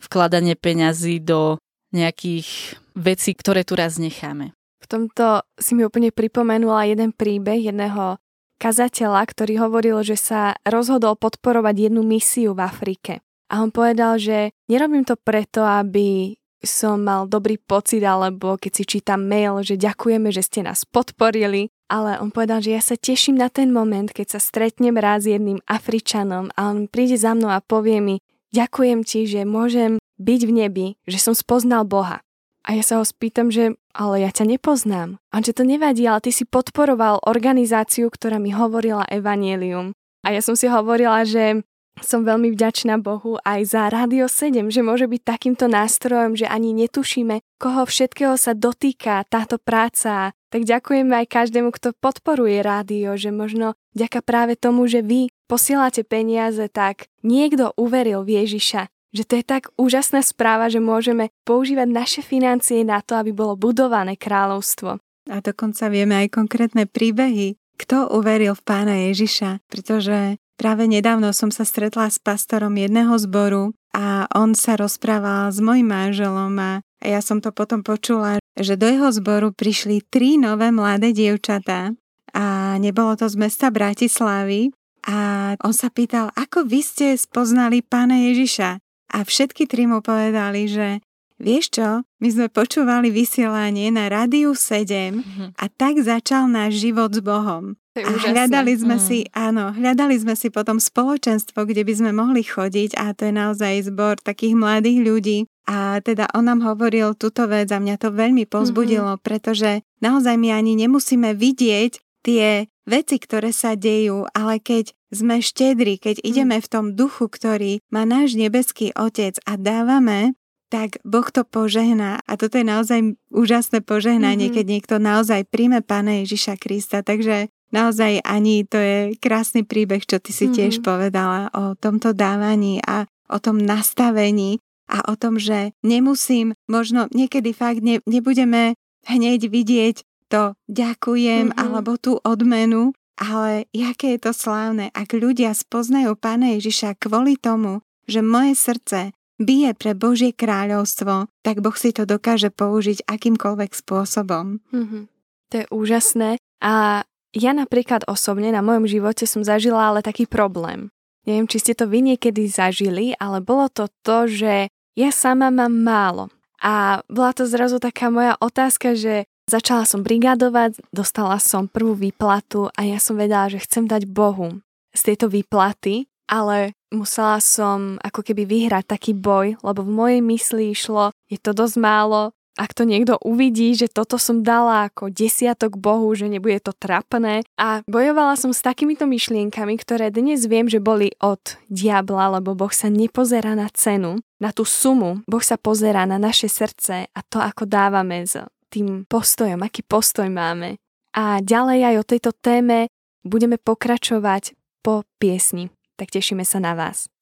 vkladanie 0.00 0.56
peňazí 0.56 1.20
do 1.20 1.60
nejakých 1.92 2.80
vecí, 2.96 3.36
ktoré 3.36 3.64
tu 3.64 3.76
raz 3.76 3.96
necháme. 3.96 4.56
V 4.82 4.86
tomto 4.90 5.46
si 5.56 5.78
mi 5.78 5.86
úplne 5.86 6.10
pripomenula 6.10 6.90
jeden 6.90 7.14
príbeh 7.14 7.70
jedného 7.70 8.18
kazateľa, 8.58 9.26
ktorý 9.26 9.62
hovoril, 9.62 9.98
že 10.06 10.18
sa 10.18 10.54
rozhodol 10.62 11.18
podporovať 11.18 11.90
jednu 11.90 12.02
misiu 12.06 12.54
v 12.54 12.62
Afrike. 12.62 13.12
A 13.50 13.60
on 13.60 13.74
povedal, 13.74 14.16
že 14.16 14.54
nerobím 14.70 15.04
to 15.04 15.18
preto, 15.18 15.66
aby 15.66 16.38
som 16.62 17.02
mal 17.02 17.26
dobrý 17.26 17.58
pocit, 17.58 18.00
alebo 18.06 18.54
keď 18.54 18.72
si 18.72 18.84
čítam 18.86 19.26
mail, 19.26 19.60
že 19.66 19.74
ďakujeme, 19.74 20.30
že 20.30 20.46
ste 20.46 20.62
nás 20.62 20.86
podporili, 20.86 21.74
ale 21.90 22.16
on 22.22 22.30
povedal, 22.30 22.62
že 22.62 22.70
ja 22.72 22.80
sa 22.80 22.94
teším 22.94 23.36
na 23.36 23.50
ten 23.50 23.74
moment, 23.74 24.08
keď 24.08 24.38
sa 24.38 24.40
stretnem 24.40 24.94
raz 24.94 25.26
s 25.26 25.34
jedným 25.34 25.58
Afričanom 25.66 26.54
a 26.54 26.70
on 26.70 26.86
príde 26.86 27.18
za 27.18 27.34
mnou 27.34 27.50
a 27.50 27.60
povie 27.60 27.98
mi, 27.98 28.16
ďakujem 28.54 29.02
ti, 29.02 29.26
že 29.26 29.42
môžem 29.42 29.98
byť 30.22 30.40
v 30.46 30.52
nebi, 30.54 30.86
že 31.04 31.18
som 31.18 31.34
spoznal 31.34 31.82
Boha. 31.82 32.22
A 32.62 32.78
ja 32.78 32.82
sa 32.86 33.02
ho 33.02 33.04
spýtam, 33.04 33.50
že 33.50 33.74
ale 33.92 34.24
ja 34.24 34.30
ťa 34.30 34.56
nepoznám. 34.56 35.18
A 35.34 35.42
že 35.42 35.52
to 35.52 35.66
nevadí, 35.66 36.06
ale 36.06 36.22
ty 36.24 36.30
si 36.30 36.46
podporoval 36.46 37.26
organizáciu, 37.26 38.08
ktorá 38.08 38.38
mi 38.38 38.54
hovorila 38.54 39.04
evanielium. 39.10 39.92
A 40.22 40.30
ja 40.30 40.40
som 40.40 40.54
si 40.54 40.70
hovorila, 40.70 41.26
že 41.26 41.66
som 42.00 42.24
veľmi 42.24 42.56
vďačná 42.56 42.96
Bohu 42.96 43.36
aj 43.44 43.76
za 43.76 43.92
Radio 43.92 44.24
7, 44.24 44.72
že 44.72 44.80
môže 44.80 45.04
byť 45.04 45.22
takýmto 45.28 45.68
nástrojom, 45.68 46.38
že 46.38 46.48
ani 46.48 46.72
netušíme, 46.72 47.44
koho 47.60 47.84
všetkého 47.84 48.40
sa 48.40 48.56
dotýka 48.56 49.28
táto 49.28 49.60
práca, 49.60 50.32
tak 50.48 50.64
ďakujeme 50.64 51.12
aj 51.12 51.26
každému, 51.28 51.68
kto 51.68 51.92
podporuje 52.00 52.64
rádio, 52.64 53.12
že 53.20 53.28
možno 53.28 53.76
ďaká 53.92 54.24
práve 54.24 54.56
tomu, 54.56 54.88
že 54.88 55.04
vy 55.04 55.28
posielate 55.52 56.00
peniaze, 56.00 56.64
tak 56.72 57.12
niekto 57.20 57.76
uveril 57.76 58.24
v 58.24 58.40
Ježiša. 58.40 58.88
Že 59.12 59.22
to 59.28 59.32
je 59.36 59.44
tak 59.44 59.64
úžasná 59.76 60.24
správa, 60.24 60.72
že 60.72 60.80
môžeme 60.80 61.28
používať 61.44 61.88
naše 61.88 62.20
financie 62.24 62.80
na 62.80 63.04
to, 63.04 63.20
aby 63.20 63.36
bolo 63.36 63.60
budované 63.60 64.16
kráľovstvo. 64.16 64.96
A 65.30 65.36
dokonca 65.38 65.92
vieme 65.92 66.18
aj 66.24 66.34
konkrétne 66.34 66.88
príbehy, 66.88 67.60
kto 67.78 68.10
uveril 68.10 68.56
v 68.56 68.64
pána 68.64 68.94
Ježiša, 69.12 69.62
pretože 69.70 70.40
práve 70.58 70.88
nedávno 70.88 71.30
som 71.30 71.52
sa 71.54 71.62
stretla 71.62 72.10
s 72.10 72.18
pastorom 72.18 72.74
jedného 72.74 73.14
zboru 73.20 73.76
a 73.94 74.26
on 74.32 74.56
sa 74.56 74.74
rozprával 74.80 75.52
s 75.52 75.60
mojim 75.60 75.86
manželom 75.86 76.52
a 76.58 76.70
ja 77.02 77.20
som 77.20 77.42
to 77.42 77.50
potom 77.50 77.82
počula, 77.82 78.38
že 78.54 78.78
do 78.78 78.86
jeho 78.86 79.10
zboru 79.10 79.50
prišli 79.50 80.06
tri 80.06 80.38
nové 80.38 80.70
mladé 80.70 81.10
dievčatá 81.10 81.92
a 82.32 82.44
nebolo 82.80 83.18
to 83.18 83.28
z 83.28 83.36
mesta 83.36 83.68
Bratislavy 83.68 84.72
a 85.02 85.52
on 85.66 85.74
sa 85.74 85.90
pýtal, 85.90 86.30
ako 86.38 86.62
vy 86.62 86.80
ste 86.80 87.06
spoznali 87.18 87.82
pána 87.82 88.22
Ježiša 88.30 88.78
a 89.12 89.18
všetky 89.22 89.68
tri 89.68 89.84
mu 89.84 90.00
povedali, 90.00 90.66
že 90.66 91.04
vieš 91.42 91.74
čo, 91.76 91.88
my 92.22 92.28
sme 92.30 92.46
počúvali 92.48 93.10
vysielanie 93.10 93.90
na 93.90 94.08
Rádiu 94.08 94.56
7 94.56 94.88
mm-hmm. 94.88 95.48
a 95.58 95.64
tak 95.68 96.00
začal 96.00 96.48
náš 96.48 96.80
život 96.80 97.12
s 97.12 97.20
Bohom. 97.20 97.76
a 97.98 98.08
hľadali 98.08 98.72
sme 98.72 98.96
mm. 98.96 99.02
si, 99.02 99.28
áno, 99.36 99.74
hľadali 99.76 100.16
sme 100.16 100.32
si 100.32 100.48
potom 100.48 100.80
spoločenstvo, 100.80 101.68
kde 101.68 101.84
by 101.84 101.92
sme 101.92 102.10
mohli 102.16 102.40
chodiť 102.40 102.96
a 102.96 103.12
to 103.12 103.28
je 103.28 103.34
naozaj 103.36 103.92
zbor 103.92 104.16
takých 104.16 104.56
mladých 104.56 105.04
ľudí. 105.04 105.38
A 105.68 106.02
teda 106.02 106.26
on 106.34 106.48
nám 106.48 106.64
hovoril 106.64 107.14
túto 107.14 107.46
vec 107.46 107.70
a 107.70 107.78
mňa 107.78 108.00
to 108.00 108.10
veľmi 108.10 108.48
pozbudilo, 108.48 109.14
mm-hmm. 109.14 109.26
pretože 109.26 109.84
naozaj 110.00 110.34
my 110.40 110.56
ani 110.56 110.74
nemusíme 110.74 111.36
vidieť 111.36 111.92
tie 112.24 112.66
veci, 112.88 113.16
ktoré 113.18 113.50
sa 113.54 113.78
dejú, 113.78 114.26
ale 114.34 114.58
keď 114.58 114.94
sme 115.12 115.44
štedri, 115.44 116.00
keď 116.00 116.18
mm. 116.20 116.24
ideme 116.24 116.56
v 116.58 116.70
tom 116.72 116.96
duchu, 116.96 117.28
ktorý 117.28 117.84
má 117.92 118.08
náš 118.08 118.34
nebeský 118.34 118.90
Otec 118.96 119.36
a 119.44 119.60
dávame, 119.60 120.34
tak 120.72 120.96
Boh 121.04 121.28
to 121.28 121.44
požehná. 121.44 122.24
A 122.24 122.40
toto 122.40 122.56
je 122.56 122.64
naozaj 122.64 123.20
úžasné 123.28 123.84
požehnanie, 123.84 124.48
mm-hmm. 124.48 124.56
keď 124.56 124.64
niekto 124.64 124.94
naozaj 124.96 125.44
príjme 125.52 125.84
Pána 125.84 126.24
Ježiša 126.24 126.56
Krista. 126.56 127.04
Takže 127.04 127.52
naozaj 127.76 128.24
ani 128.24 128.64
to 128.64 128.80
je 128.80 129.12
krásny 129.20 129.68
príbeh, 129.68 130.00
čo 130.08 130.16
ty 130.16 130.32
si 130.32 130.48
mm-hmm. 130.48 130.56
tiež 130.56 130.74
povedala 130.80 131.52
o 131.52 131.76
tomto 131.76 132.16
dávaní 132.16 132.80
a 132.88 133.04
o 133.28 133.36
tom 133.36 133.60
nastavení 133.60 134.64
a 134.88 135.12
o 135.12 135.14
tom, 135.20 135.36
že 135.36 135.76
nemusím, 135.84 136.56
možno 136.72 137.04
niekedy 137.12 137.52
fakt 137.52 137.84
ne, 137.84 138.00
nebudeme 138.08 138.72
hneď 139.04 139.52
vidieť 139.52 139.96
to 140.32 140.56
ďakujem 140.72 141.52
mm-hmm. 141.52 141.60
alebo 141.60 142.00
tú 142.00 142.16
odmenu, 142.24 142.96
ale 143.22 143.70
aké 143.70 144.18
je 144.18 144.20
to 144.26 144.32
slávne, 144.34 144.90
ak 144.90 145.14
ľudia 145.14 145.54
spoznajú 145.54 146.18
Pána 146.18 146.58
Ježiša 146.58 146.98
kvôli 146.98 147.38
tomu, 147.38 147.86
že 148.10 148.18
moje 148.18 148.58
srdce 148.58 149.14
bije 149.38 149.78
pre 149.78 149.94
Božie 149.94 150.34
kráľovstvo, 150.34 151.30
tak 151.46 151.62
Boh 151.62 151.74
si 151.78 151.94
to 151.94 152.02
dokáže 152.02 152.50
použiť 152.50 153.06
akýmkoľvek 153.06 153.70
spôsobom. 153.78 154.58
Mm-hmm. 154.74 155.02
To 155.50 155.54
je 155.54 155.66
úžasné 155.70 156.30
a 156.58 157.06
ja 157.32 157.52
napríklad 157.56 158.04
osobne 158.10 158.52
na 158.52 158.60
mojom 158.60 158.84
živote 158.90 159.24
som 159.24 159.46
zažila 159.46 159.94
ale 159.94 160.04
taký 160.04 160.26
problém. 160.28 160.92
Neviem, 161.22 161.46
či 161.46 161.62
ste 161.62 161.72
to 161.78 161.86
vy 161.86 162.02
niekedy 162.02 162.50
zažili, 162.50 163.14
ale 163.16 163.38
bolo 163.38 163.70
to 163.70 163.86
to, 164.02 164.26
že 164.26 164.54
ja 164.98 165.10
sama 165.14 165.48
mám 165.54 165.70
málo. 165.70 166.28
A 166.62 167.02
bola 167.06 167.32
to 167.34 167.46
zrazu 167.46 167.78
taká 167.78 168.10
moja 168.10 168.36
otázka, 168.38 168.94
že 168.94 169.26
začala 169.52 169.84
som 169.84 170.00
brigádovať, 170.00 170.80
dostala 170.88 171.36
som 171.36 171.68
prvú 171.68 171.92
výplatu 171.92 172.72
a 172.72 172.88
ja 172.88 172.96
som 172.96 173.20
vedela, 173.20 173.52
že 173.52 173.60
chcem 173.60 173.84
dať 173.84 174.08
Bohu 174.08 174.64
z 174.96 175.00
tejto 175.12 175.28
výplaty, 175.28 176.08
ale 176.24 176.72
musela 176.88 177.36
som 177.44 178.00
ako 178.00 178.24
keby 178.24 178.48
vyhrať 178.48 178.96
taký 178.96 179.12
boj, 179.12 179.60
lebo 179.60 179.84
v 179.84 179.92
mojej 179.92 180.20
mysli 180.24 180.72
išlo, 180.72 181.12
je 181.28 181.36
to 181.36 181.52
dosť 181.52 181.76
málo, 181.76 182.32
ak 182.52 182.76
to 182.76 182.84
niekto 182.84 183.16
uvidí, 183.24 183.72
že 183.72 183.88
toto 183.88 184.20
som 184.20 184.44
dala 184.44 184.92
ako 184.92 185.08
desiatok 185.08 185.80
Bohu, 185.80 186.12
že 186.12 186.28
nebude 186.28 186.60
to 186.60 186.76
trapné. 186.76 187.48
A 187.56 187.80
bojovala 187.88 188.36
som 188.36 188.52
s 188.52 188.60
takýmito 188.60 189.08
myšlienkami, 189.08 189.80
ktoré 189.80 190.12
dnes 190.12 190.44
viem, 190.44 190.68
že 190.68 190.76
boli 190.76 191.16
od 191.16 191.40
diabla, 191.72 192.40
lebo 192.40 192.52
Boh 192.52 192.68
sa 192.68 192.92
nepozerá 192.92 193.56
na 193.56 193.72
cenu, 193.72 194.20
na 194.36 194.52
tú 194.52 194.68
sumu. 194.68 195.24
Boh 195.24 195.40
sa 195.40 195.56
pozerá 195.56 196.04
na 196.04 196.20
naše 196.20 196.52
srdce 196.52 197.08
a 197.08 197.20
to, 197.24 197.40
ako 197.40 197.64
dávame 197.64 198.28
s 198.28 198.36
tým 198.72 199.04
postojom, 199.04 199.60
aký 199.60 199.84
postoj 199.84 200.32
máme. 200.32 200.80
A 201.12 201.44
ďalej 201.44 201.92
aj 201.92 201.94
o 202.00 202.08
tejto 202.08 202.32
téme 202.32 202.88
budeme 203.20 203.60
pokračovať 203.60 204.56
po 204.80 205.04
piesni. 205.20 205.68
Tak 206.00 206.08
tešíme 206.08 206.48
sa 206.48 206.56
na 206.56 206.72
vás. 206.72 207.12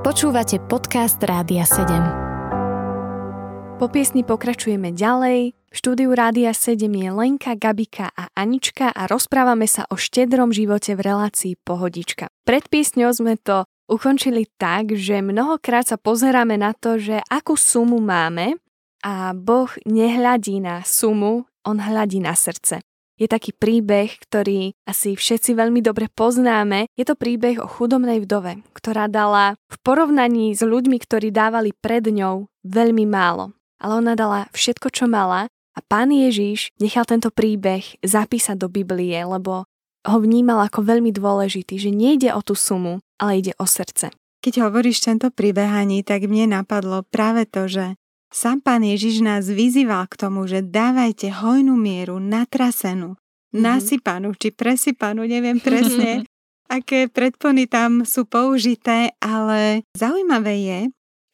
Počúvate 0.00 0.56
podcast 0.64 1.20
Rádia 1.20 1.68
7. 1.68 3.76
Po 3.76 3.92
piesni 3.92 4.24
pokračujeme 4.24 4.96
ďalej. 4.96 5.52
V 5.52 5.76
štúdiu 5.76 6.16
Rádia 6.16 6.56
7 6.56 6.88
je 6.88 7.10
Lenka, 7.12 7.52
Gabika 7.54 8.08
a 8.16 8.32
Anička 8.32 8.88
a 8.88 9.04
rozprávame 9.04 9.68
sa 9.68 9.84
o 9.92 10.00
štedrom 10.00 10.50
živote 10.50 10.96
v 10.96 11.04
relácii 11.04 11.60
Pohodička. 11.60 12.32
Pred 12.48 12.72
piesňou 12.72 13.12
sme 13.12 13.36
to 13.36 13.68
ukončili 13.86 14.48
tak, 14.56 14.96
že 14.96 15.20
mnohokrát 15.20 15.92
sa 15.92 16.00
pozeráme 16.00 16.56
na 16.56 16.72
to, 16.72 16.96
že 16.96 17.20
akú 17.28 17.54
sumu 17.54 18.00
máme 18.00 18.56
a 19.04 19.32
Boh 19.36 19.70
nehľadí 19.88 20.60
na 20.60 20.84
sumu, 20.84 21.48
on 21.64 21.76
hľadí 21.80 22.20
na 22.20 22.36
srdce. 22.36 22.80
Je 23.20 23.28
taký 23.28 23.52
príbeh, 23.52 24.16
ktorý 24.16 24.72
asi 24.88 25.12
všetci 25.12 25.52
veľmi 25.52 25.84
dobre 25.84 26.08
poznáme. 26.08 26.88
Je 26.96 27.04
to 27.04 27.12
príbeh 27.12 27.60
o 27.60 27.68
chudobnej 27.68 28.24
vdove, 28.24 28.64
ktorá 28.72 29.12
dala 29.12 29.60
v 29.68 29.76
porovnaní 29.84 30.56
s 30.56 30.64
ľuďmi, 30.64 30.96
ktorí 30.96 31.28
dávali 31.28 31.76
pred 31.76 32.08
ňou 32.08 32.48
veľmi 32.64 33.04
málo 33.04 33.52
ale 33.80 33.92
ona 34.04 34.12
dala 34.12 34.46
všetko, 34.52 34.92
čo 34.92 35.08
mala 35.08 35.48
a 35.48 35.78
pán 35.80 36.12
Ježiš 36.12 36.70
nechal 36.76 37.08
tento 37.08 37.32
príbeh 37.32 37.96
zapísať 38.04 38.60
do 38.60 38.68
Biblie, 38.68 39.16
lebo 39.16 39.64
ho 40.04 40.16
vnímal 40.20 40.60
ako 40.68 40.84
veľmi 40.84 41.10
dôležitý, 41.10 41.80
že 41.80 41.90
nejde 41.90 42.30
o 42.36 42.40
tú 42.44 42.52
sumu, 42.52 43.00
ale 43.16 43.40
ide 43.40 43.52
o 43.56 43.64
srdce. 43.64 44.12
Keď 44.40 44.64
hovoríš 44.64 45.04
tento 45.04 45.28
príbeh, 45.28 45.68
tak 46.04 46.24
mne 46.24 46.60
napadlo 46.60 47.04
práve 47.04 47.44
to, 47.44 47.68
že 47.68 47.99
sám 48.30 48.62
pán 48.62 48.86
Ježiš 48.86 49.20
nás 49.20 49.50
vyzýval 49.50 50.06
k 50.06 50.14
tomu, 50.16 50.46
že 50.46 50.62
dávajte 50.62 51.34
hojnú 51.34 51.74
mieru 51.74 52.22
natrasenú, 52.22 53.18
mm-hmm. 53.18 53.60
nasypanú 53.60 54.30
či 54.38 54.54
presypanú, 54.54 55.26
neviem 55.26 55.58
presne, 55.66 56.24
aké 56.70 57.10
predpony 57.10 57.66
tam 57.66 58.06
sú 58.06 58.24
použité, 58.24 59.12
ale 59.18 59.82
zaujímavé 59.98 60.54
je, 60.62 60.80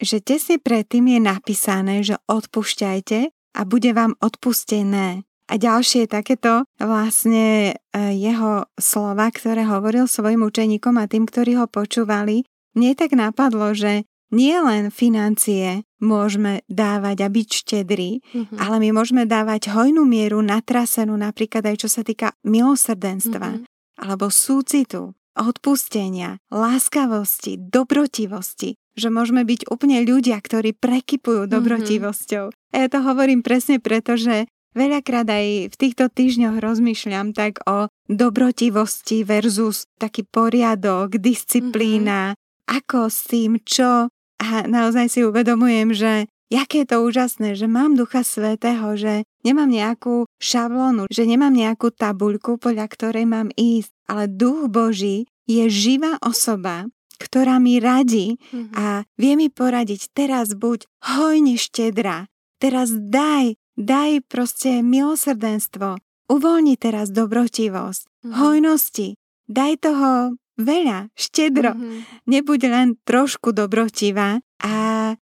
že 0.01 0.19
tesne 0.25 0.57
predtým 0.57 1.13
je 1.13 1.21
napísané, 1.21 1.95
že 2.05 2.17
odpúšťajte 2.29 3.19
a 3.57 3.61
bude 3.65 3.93
vám 3.93 4.17
odpustené. 4.21 5.25
A 5.47 5.63
ďalšie 5.63 6.11
takéto 6.11 6.67
vlastne 6.75 7.71
e, 7.71 8.03
jeho 8.19 8.67
slova, 8.75 9.31
ktoré 9.31 9.63
hovoril 9.63 10.11
svojim 10.11 10.43
učeníkom 10.43 10.99
a 10.99 11.07
tým, 11.07 11.23
ktorí 11.23 11.55
ho 11.55 11.71
počúvali, 11.71 12.43
mne 12.75 12.93
tak 12.99 13.15
napadlo, 13.15 13.71
že 13.73 14.05
nie 14.35 14.57
len 14.59 14.91
financie 14.91 15.87
môžeme 16.03 16.67
dávať 16.67 17.17
a 17.25 17.29
byť 17.31 17.49
štedrí, 17.49 18.21
mm-hmm. 18.21 18.59
ale 18.59 18.77
my 18.83 18.89
môžeme 18.93 19.23
dávať 19.25 19.73
hojnú 19.73 20.03
mieru 20.05 20.43
natrasenú, 20.43 21.15
napríklad 21.17 21.65
aj 21.65 21.87
čo 21.87 21.89
sa 21.89 22.03
týka 22.03 22.35
milosrdenstva, 22.43 23.49
mm-hmm. 23.57 23.67
alebo 24.03 24.29
súcitu, 24.29 25.17
odpustenia, 25.37 26.41
láskavosti, 26.49 27.61
dobrotivosti, 27.61 28.81
že 28.97 29.09
môžeme 29.13 29.45
byť 29.45 29.69
úplne 29.69 30.01
ľudia, 30.03 30.41
ktorí 30.41 30.73
prekypujú 30.73 31.47
mhm. 31.47 31.51
dobrotivosťou. 31.53 32.45
Mm-hmm. 32.51 32.73
A 32.73 32.77
ja 32.81 32.89
to 32.89 33.01
hovorím 33.05 33.45
presne 33.45 33.79
preto, 33.79 34.17
že 34.17 34.49
veľakrát 34.77 35.29
aj 35.29 35.73
v 35.73 35.77
týchto 35.77 36.13
týždňoch 36.13 36.61
rozmýšľam 36.61 37.33
tak 37.33 37.61
o 37.65 37.89
dobrotivosti 38.09 39.25
versus 39.25 39.89
taký 39.97 40.25
poriadok, 40.29 41.17
disciplína, 41.17 42.35
mm-hmm. 42.35 42.77
ako 42.77 43.01
s 43.09 43.19
tým, 43.29 43.53
čo. 43.65 44.13
A 44.43 44.69
naozaj 44.69 45.09
si 45.09 45.21
uvedomujem, 45.25 45.97
že 45.97 46.13
Jaké 46.47 46.87
je 46.87 46.95
to 46.95 47.03
úžasné, 47.03 47.59
že 47.59 47.67
mám 47.67 47.99
Ducha 47.99 48.23
Svetého, 48.23 48.95
že 48.95 49.27
nemám 49.43 49.67
nejakú 49.67 50.31
šablónu, 50.39 51.11
že 51.11 51.27
nemám 51.27 51.51
nejakú 51.51 51.91
tabuľku, 51.91 52.63
podľa 52.63 52.87
ktorej 52.87 53.27
mám 53.27 53.51
ísť, 53.59 53.91
ale 54.07 54.31
Duch 54.31 54.71
Boží 54.71 55.27
je 55.51 55.67
živá 55.67 56.23
osoba, 56.23 56.87
ktorá 57.19 57.59
mi 57.59 57.83
radí 57.83 58.39
mm-hmm. 58.39 58.79
a 58.79 59.03
vie 59.19 59.35
mi 59.35 59.51
poradiť, 59.51 60.15
teraz 60.15 60.55
buď 60.55 60.87
hojne 61.19 61.59
štedrá, 61.59 62.31
teraz 62.63 62.95
daj, 62.95 63.59
daj 63.75 64.23
proste 64.31 64.87
milosrdenstvo, 64.87 65.99
uvoľni 66.31 66.79
teraz 66.79 67.11
dobrotivosť, 67.11 68.03
mm-hmm. 68.07 68.33
hojnosti, 68.39 69.19
daj 69.51 69.73
toho 69.83 70.39
veľa, 70.57 71.13
štedro, 71.13 71.77
mm-hmm. 71.77 72.29
nebuď 72.29 72.61
len 72.69 72.89
trošku 73.05 73.53
dobrotivá 73.53 74.41
a 74.61 74.75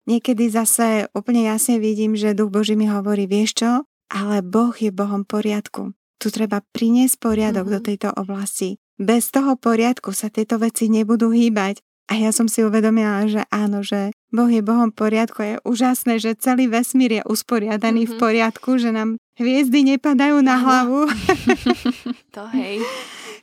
niekedy 0.06 0.50
zase 0.50 1.06
úplne 1.14 1.46
jasne 1.46 1.78
vidím, 1.78 2.18
že 2.18 2.34
Duch 2.34 2.50
Boží 2.50 2.74
mi 2.74 2.90
hovorí, 2.90 3.30
vieš 3.30 3.62
čo, 3.62 3.70
ale 4.10 4.42
Boh 4.44 4.74
je 4.74 4.90
Bohom 4.92 5.24
poriadku. 5.24 5.94
Tu 6.20 6.30
treba 6.30 6.62
priniesť 6.74 7.18
poriadok 7.18 7.66
mm-hmm. 7.66 7.82
do 7.82 7.86
tejto 7.86 8.08
oblasti. 8.14 8.78
Bez 9.00 9.34
toho 9.34 9.58
poriadku 9.58 10.14
sa 10.14 10.30
tieto 10.30 10.60
veci 10.60 10.86
nebudú 10.86 11.32
hýbať. 11.34 11.82
A 12.10 12.18
ja 12.18 12.28
som 12.34 12.44
si 12.44 12.60
uvedomila, 12.60 13.24
že 13.24 13.46
áno, 13.48 13.80
že 13.80 14.12
Boh 14.28 14.50
je 14.50 14.60
Bohom 14.60 14.92
poriadku. 14.92 15.40
Je 15.40 15.56
úžasné, 15.64 16.20
že 16.20 16.36
celý 16.36 16.68
vesmír 16.68 17.22
je 17.22 17.22
usporiadaný 17.24 18.04
mm-hmm. 18.04 18.18
v 18.18 18.20
poriadku, 18.20 18.70
že 18.76 18.92
nám 18.92 19.16
hviezdy 19.40 19.96
nepadajú 19.96 20.44
na 20.44 20.60
hlavu. 20.60 21.08
to 22.36 22.42
hej. 22.52 22.84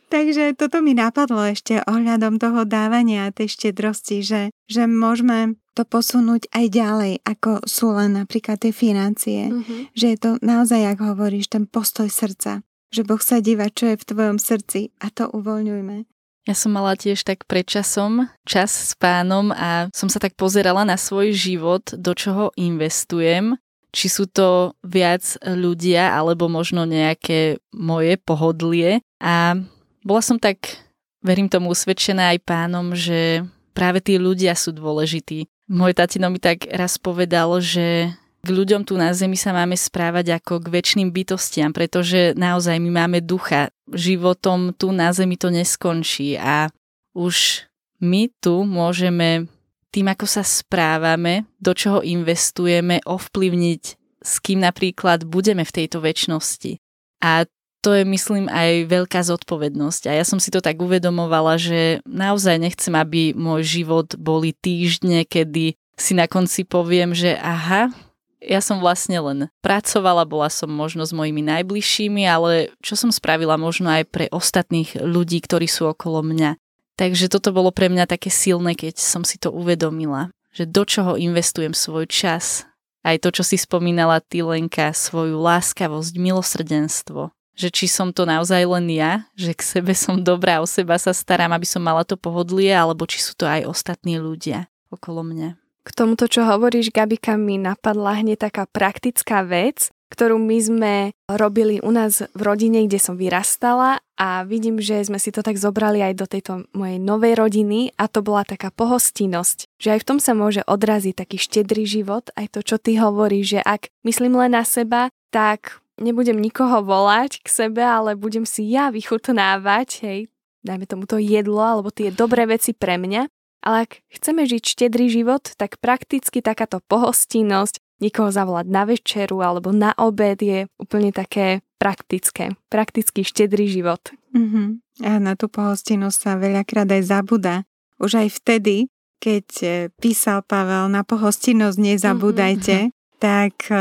Takže 0.09 0.57
toto 0.57 0.81
mi 0.81 0.97
napadlo 0.97 1.45
ešte 1.45 1.85
ohľadom 1.85 2.41
toho 2.41 2.65
dávania 2.65 3.29
tej 3.29 3.53
štedrosti, 3.53 4.25
že, 4.25 4.41
že 4.65 4.89
môžeme 4.89 5.53
to 5.77 5.85
posunúť 5.85 6.49
aj 6.49 6.65
ďalej, 6.73 7.13
ako 7.23 7.63
sú 7.69 7.93
len 7.93 8.17
napríklad 8.17 8.57
tie 8.57 8.73
financie. 8.73 9.53
Mm-hmm. 9.53 9.93
Že 9.93 10.05
je 10.09 10.17
to 10.17 10.31
naozaj, 10.41 10.81
ako 10.97 11.13
hovoríš, 11.13 11.53
ten 11.53 11.69
postoj 11.69 12.09
srdca. 12.09 12.65
Že 12.89 13.01
Boh 13.05 13.21
sa 13.21 13.37
díva, 13.37 13.69
čo 13.69 13.93
je 13.93 14.01
v 14.01 14.07
tvojom 14.09 14.41
srdci 14.41 14.89
a 14.97 15.13
to 15.13 15.29
uvoľňujme. 15.29 16.09
Ja 16.49 16.57
som 16.57 16.73
mala 16.73 16.97
tiež 16.97 17.21
tak 17.21 17.45
predčasom 17.45 18.33
čas 18.49 18.73
s 18.73 18.97
pánom 18.97 19.53
a 19.53 19.93
som 19.93 20.09
sa 20.09 20.17
tak 20.17 20.33
pozerala 20.33 20.81
na 20.81 20.97
svoj 20.97 21.29
život, 21.37 21.85
do 21.93 22.17
čoho 22.17 22.49
investujem, 22.57 23.61
či 23.93 24.09
sú 24.09 24.25
to 24.25 24.73
viac 24.81 25.21
ľudia 25.45 26.17
alebo 26.17 26.49
možno 26.49 26.89
nejaké 26.89 27.61
moje 27.77 28.17
pohodlie. 28.17 29.05
A 29.21 29.61
bola 30.03 30.21
som 30.23 30.39
tak, 30.39 30.79
verím 31.23 31.51
tomu, 31.51 31.71
usvedčená 31.71 32.35
aj 32.35 32.39
pánom, 32.45 32.95
že 32.95 33.43
práve 33.75 34.03
tí 34.03 34.19
ľudia 34.19 34.55
sú 34.55 34.75
dôležití. 34.75 35.47
Môj 35.69 35.93
tatino 35.93 36.33
mi 36.33 36.41
tak 36.41 36.65
raz 36.71 36.97
povedal, 36.97 37.61
že 37.61 38.13
k 38.39 38.47
ľuďom 38.47 38.87
tu 38.87 38.95
na 38.95 39.11
Zemi 39.11 39.35
sa 39.35 39.51
máme 39.51 39.75
správať 39.75 40.39
ako 40.39 40.63
k 40.63 40.71
väčšným 40.71 41.11
bytostiam, 41.11 41.75
pretože 41.75 42.31
naozaj 42.39 42.79
my 42.79 43.03
máme 43.03 43.19
ducha. 43.19 43.67
Životom 43.91 44.71
tu 44.71 44.95
na 44.95 45.11
Zemi 45.11 45.35
to 45.35 45.51
neskončí 45.51 46.39
a 46.39 46.71
už 47.11 47.67
my 47.99 48.31
tu 48.39 48.63
môžeme 48.63 49.51
tým, 49.91 50.07
ako 50.07 50.25
sa 50.29 50.45
správame, 50.45 51.49
do 51.59 51.75
čoho 51.75 51.99
investujeme, 51.99 53.03
ovplyvniť, 53.03 53.83
s 54.23 54.33
kým 54.39 54.63
napríklad 54.63 55.27
budeme 55.27 55.67
v 55.67 55.75
tejto 55.75 55.99
väčšnosti. 55.99 56.79
A 57.19 57.43
to 57.79 57.95
je, 57.95 58.03
myslím, 58.03 58.51
aj 58.51 58.91
veľká 58.91 59.23
zodpovednosť. 59.23 60.11
A 60.11 60.19
ja 60.19 60.25
som 60.27 60.37
si 60.37 60.51
to 60.51 60.59
tak 60.59 60.79
uvedomovala, 60.79 61.55
že 61.55 62.03
naozaj 62.03 62.59
nechcem, 62.59 62.91
aby 62.95 63.31
môj 63.31 63.63
život 63.63 64.19
boli 64.19 64.51
týždne, 64.51 65.23
kedy 65.23 65.79
si 65.99 66.13
na 66.15 66.27
konci 66.27 66.63
poviem, 66.63 67.11
že 67.15 67.35
aha, 67.39 67.91
ja 68.39 68.63
som 68.63 68.79
vlastne 68.79 69.19
len 69.19 69.39
pracovala, 69.59 70.23
bola 70.23 70.47
som 70.47 70.71
možno 70.71 71.03
s 71.03 71.11
mojimi 71.11 71.43
najbližšími, 71.43 72.23
ale 72.23 72.71
čo 72.79 72.95
som 72.95 73.11
spravila 73.11 73.59
možno 73.59 73.91
aj 73.91 74.07
pre 74.07 74.25
ostatných 74.31 74.95
ľudí, 74.99 75.43
ktorí 75.43 75.67
sú 75.67 75.91
okolo 75.91 76.23
mňa. 76.23 76.55
Takže 76.95 77.31
toto 77.31 77.55
bolo 77.55 77.71
pre 77.71 77.87
mňa 77.87 78.07
také 78.07 78.31
silné, 78.31 78.75
keď 78.75 78.99
som 78.99 79.23
si 79.23 79.39
to 79.39 79.51
uvedomila, 79.51 80.31
že 80.51 80.67
do 80.67 80.83
čoho 80.83 81.15
investujem 81.15 81.71
svoj 81.71 82.07
čas. 82.11 82.67
Aj 82.99 83.15
to, 83.15 83.31
čo 83.31 83.47
si 83.47 83.55
spomínala 83.55 84.19
ty, 84.19 84.43
Lenka, 84.43 84.91
svoju 84.91 85.39
láskavosť, 85.39 86.19
milosrdenstvo, 86.19 87.31
že 87.59 87.67
či 87.67 87.91
som 87.91 88.15
to 88.15 88.23
naozaj 88.23 88.63
len 88.63 88.87
ja, 88.87 89.27
že 89.35 89.51
k 89.51 89.59
sebe 89.59 89.91
som 89.91 90.23
dobrá, 90.23 90.63
o 90.63 90.67
seba 90.67 90.95
sa 90.95 91.11
starám, 91.11 91.51
aby 91.51 91.67
som 91.67 91.83
mala 91.83 92.07
to 92.07 92.15
pohodlie, 92.15 92.71
alebo 92.71 93.03
či 93.03 93.19
sú 93.19 93.35
to 93.35 93.43
aj 93.43 93.67
ostatní 93.67 94.15
ľudia 94.15 94.71
okolo 94.87 95.27
mňa. 95.27 95.59
K 95.83 95.89
tomuto, 95.91 96.31
čo 96.31 96.47
hovoríš, 96.47 96.95
Gabika, 96.95 97.35
mi 97.35 97.59
napadla 97.59 98.23
hneď 98.23 98.47
taká 98.47 98.63
praktická 98.63 99.43
vec, 99.43 99.91
ktorú 100.09 100.41
my 100.41 100.57
sme 100.57 100.93
robili 101.29 101.77
u 101.85 101.93
nás 101.93 102.25
v 102.33 102.41
rodine, 102.41 102.81
kde 102.89 102.97
som 102.97 103.13
vyrastala 103.13 104.01
a 104.17 104.41
vidím, 104.41 104.81
že 104.81 105.05
sme 105.05 105.21
si 105.21 105.29
to 105.29 105.45
tak 105.45 105.55
zobrali 105.61 106.01
aj 106.01 106.13
do 106.17 106.25
tejto 106.25 106.65
mojej 106.73 106.97
novej 106.97 107.37
rodiny 107.37 107.93
a 107.93 108.09
to 108.09 108.25
bola 108.25 108.41
taká 108.41 108.73
pohostinnosť, 108.73 109.69
že 109.77 109.93
aj 109.93 109.99
v 110.01 110.07
tom 110.09 110.17
sa 110.17 110.33
môže 110.33 110.65
odraziť 110.65 111.13
taký 111.13 111.37
štedrý 111.37 111.85
život, 111.85 112.33
aj 112.33 112.57
to, 112.57 112.59
čo 112.65 112.81
ty 112.81 112.97
hovoríš, 112.97 113.45
že 113.57 113.61
ak 113.61 113.93
myslím 114.01 114.41
len 114.41 114.57
na 114.57 114.65
seba, 114.65 115.13
tak 115.29 115.77
nebudem 115.99 116.39
nikoho 116.39 116.81
volať 116.81 117.43
k 117.43 117.47
sebe, 117.47 117.83
ale 117.83 118.15
budem 118.15 118.47
si 118.47 118.65
ja 118.71 118.89
vychutnávať, 118.89 119.89
hej, 120.03 120.19
dajme 120.63 120.85
tomu 120.87 121.03
to 121.05 121.19
jedlo 121.19 121.61
alebo 121.61 121.91
tie 121.91 122.09
dobré 122.09 122.47
veci 122.47 122.75
pre 122.75 122.97
mňa. 122.99 123.27
Ale 123.59 123.83
ak 123.83 123.99
chceme 124.07 124.47
žiť 124.47 124.63
štedrý 124.63 125.11
život, 125.11 125.43
tak 125.59 125.83
prakticky 125.83 126.39
takáto 126.39 126.79
pohostinnosť, 126.87 127.83
nikoho 127.99 128.31
zavolať 128.31 128.71
na 128.71 128.87
večeru 128.87 129.43
alebo 129.43 129.75
na 129.75 129.91
obed 129.99 130.39
je 130.39 130.71
úplne 130.79 131.11
také 131.11 131.59
praktické. 131.75 132.55
Prakticky 132.71 133.27
štedrý 133.27 133.67
život. 133.67 133.99
Mm-hmm. 134.31 134.67
A 135.03 135.19
na 135.19 135.35
tú 135.35 135.51
pohostinnosť 135.51 136.17
sa 136.17 136.39
veľakrát 136.39 136.87
aj 136.87 137.03
zabúda. 137.03 137.67
Už 137.99 138.23
aj 138.23 138.39
vtedy, 138.39 138.87
keď 139.19 139.45
eh, 139.67 139.71
písal 139.99 140.47
Pavel, 140.47 140.87
na 140.87 141.03
pohostinnosť 141.03 141.75
nezabúdajte, 141.75 142.77
mm-hmm 142.87 142.98
tak 143.19 143.67
e, 143.67 143.75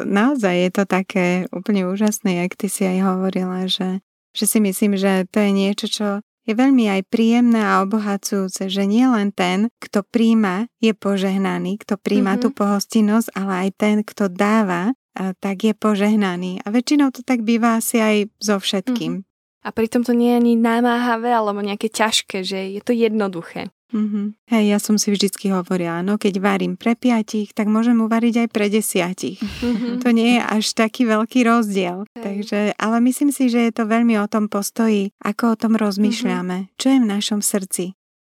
naozaj 0.00 0.54
je 0.56 0.70
to 0.72 0.84
také 0.88 1.26
úplne 1.52 1.84
úžasné, 1.86 2.42
jak 2.42 2.56
ty 2.56 2.66
si 2.72 2.88
aj 2.88 2.98
hovorila, 3.04 3.68
že, 3.68 4.00
že 4.32 4.44
si 4.48 4.58
myslím, 4.64 4.96
že 4.96 5.28
to 5.28 5.44
je 5.44 5.50
niečo, 5.52 5.86
čo 5.86 6.06
je 6.42 6.58
veľmi 6.58 6.90
aj 6.90 7.06
príjemné 7.06 7.62
a 7.62 7.84
obohacujúce, 7.86 8.66
že 8.66 8.82
nie 8.82 9.06
len 9.06 9.30
ten, 9.30 9.70
kto 9.78 10.02
príjma, 10.02 10.66
je 10.82 10.90
požehnaný, 10.90 11.78
kto 11.78 12.00
príjma 12.00 12.34
mm-hmm. 12.34 12.50
tú 12.50 12.56
pohostinnosť, 12.56 13.28
ale 13.38 13.52
aj 13.68 13.70
ten, 13.78 13.96
kto 14.02 14.26
dáva, 14.26 14.96
tak 15.14 15.56
je 15.62 15.72
požehnaný. 15.76 16.64
A 16.64 16.72
väčšinou 16.72 17.14
to 17.14 17.22
tak 17.22 17.46
býva 17.46 17.78
asi 17.78 18.00
aj 18.02 18.16
so 18.42 18.58
všetkým. 18.58 19.22
Mm-hmm. 19.22 19.30
A 19.62 19.68
pritom 19.70 20.02
to 20.02 20.10
nie 20.10 20.34
je 20.34 20.38
ani 20.42 20.52
námáhavé 20.58 21.30
alebo 21.30 21.62
nejaké 21.62 21.86
ťažké, 21.86 22.42
že 22.42 22.74
je 22.74 22.80
to 22.82 22.90
jednoduché. 22.90 23.70
Mm-hmm. 23.92 24.26
Hej, 24.48 24.64
ja 24.72 24.78
som 24.80 24.96
si 24.96 25.12
vždycky 25.12 25.52
hovorila, 25.52 26.00
no 26.00 26.16
keď 26.16 26.40
varím 26.40 26.80
pre 26.80 26.96
piatich, 26.96 27.52
tak 27.52 27.68
môžem 27.68 28.00
uvariť 28.00 28.44
aj 28.44 28.48
pre 28.48 28.66
desiatich. 28.72 29.38
Mm-hmm. 29.38 30.00
To 30.00 30.08
nie 30.10 30.36
je 30.36 30.40
až 30.40 30.64
taký 30.72 31.04
veľký 31.04 31.44
rozdiel. 31.44 32.08
Hej. 32.16 32.24
Takže, 32.24 32.60
ale 32.80 32.96
myslím 33.04 33.30
si, 33.30 33.52
že 33.52 33.68
je 33.68 33.72
to 33.76 33.84
veľmi 33.84 34.16
o 34.18 34.26
tom 34.26 34.48
postoji, 34.48 35.12
ako 35.20 35.54
o 35.54 35.58
tom 35.60 35.76
rozmýšľame, 35.76 36.56
mm-hmm. 36.66 36.78
čo 36.80 36.86
je 36.88 36.98
v 36.98 37.06
našom 37.06 37.40
srdci. 37.44 37.84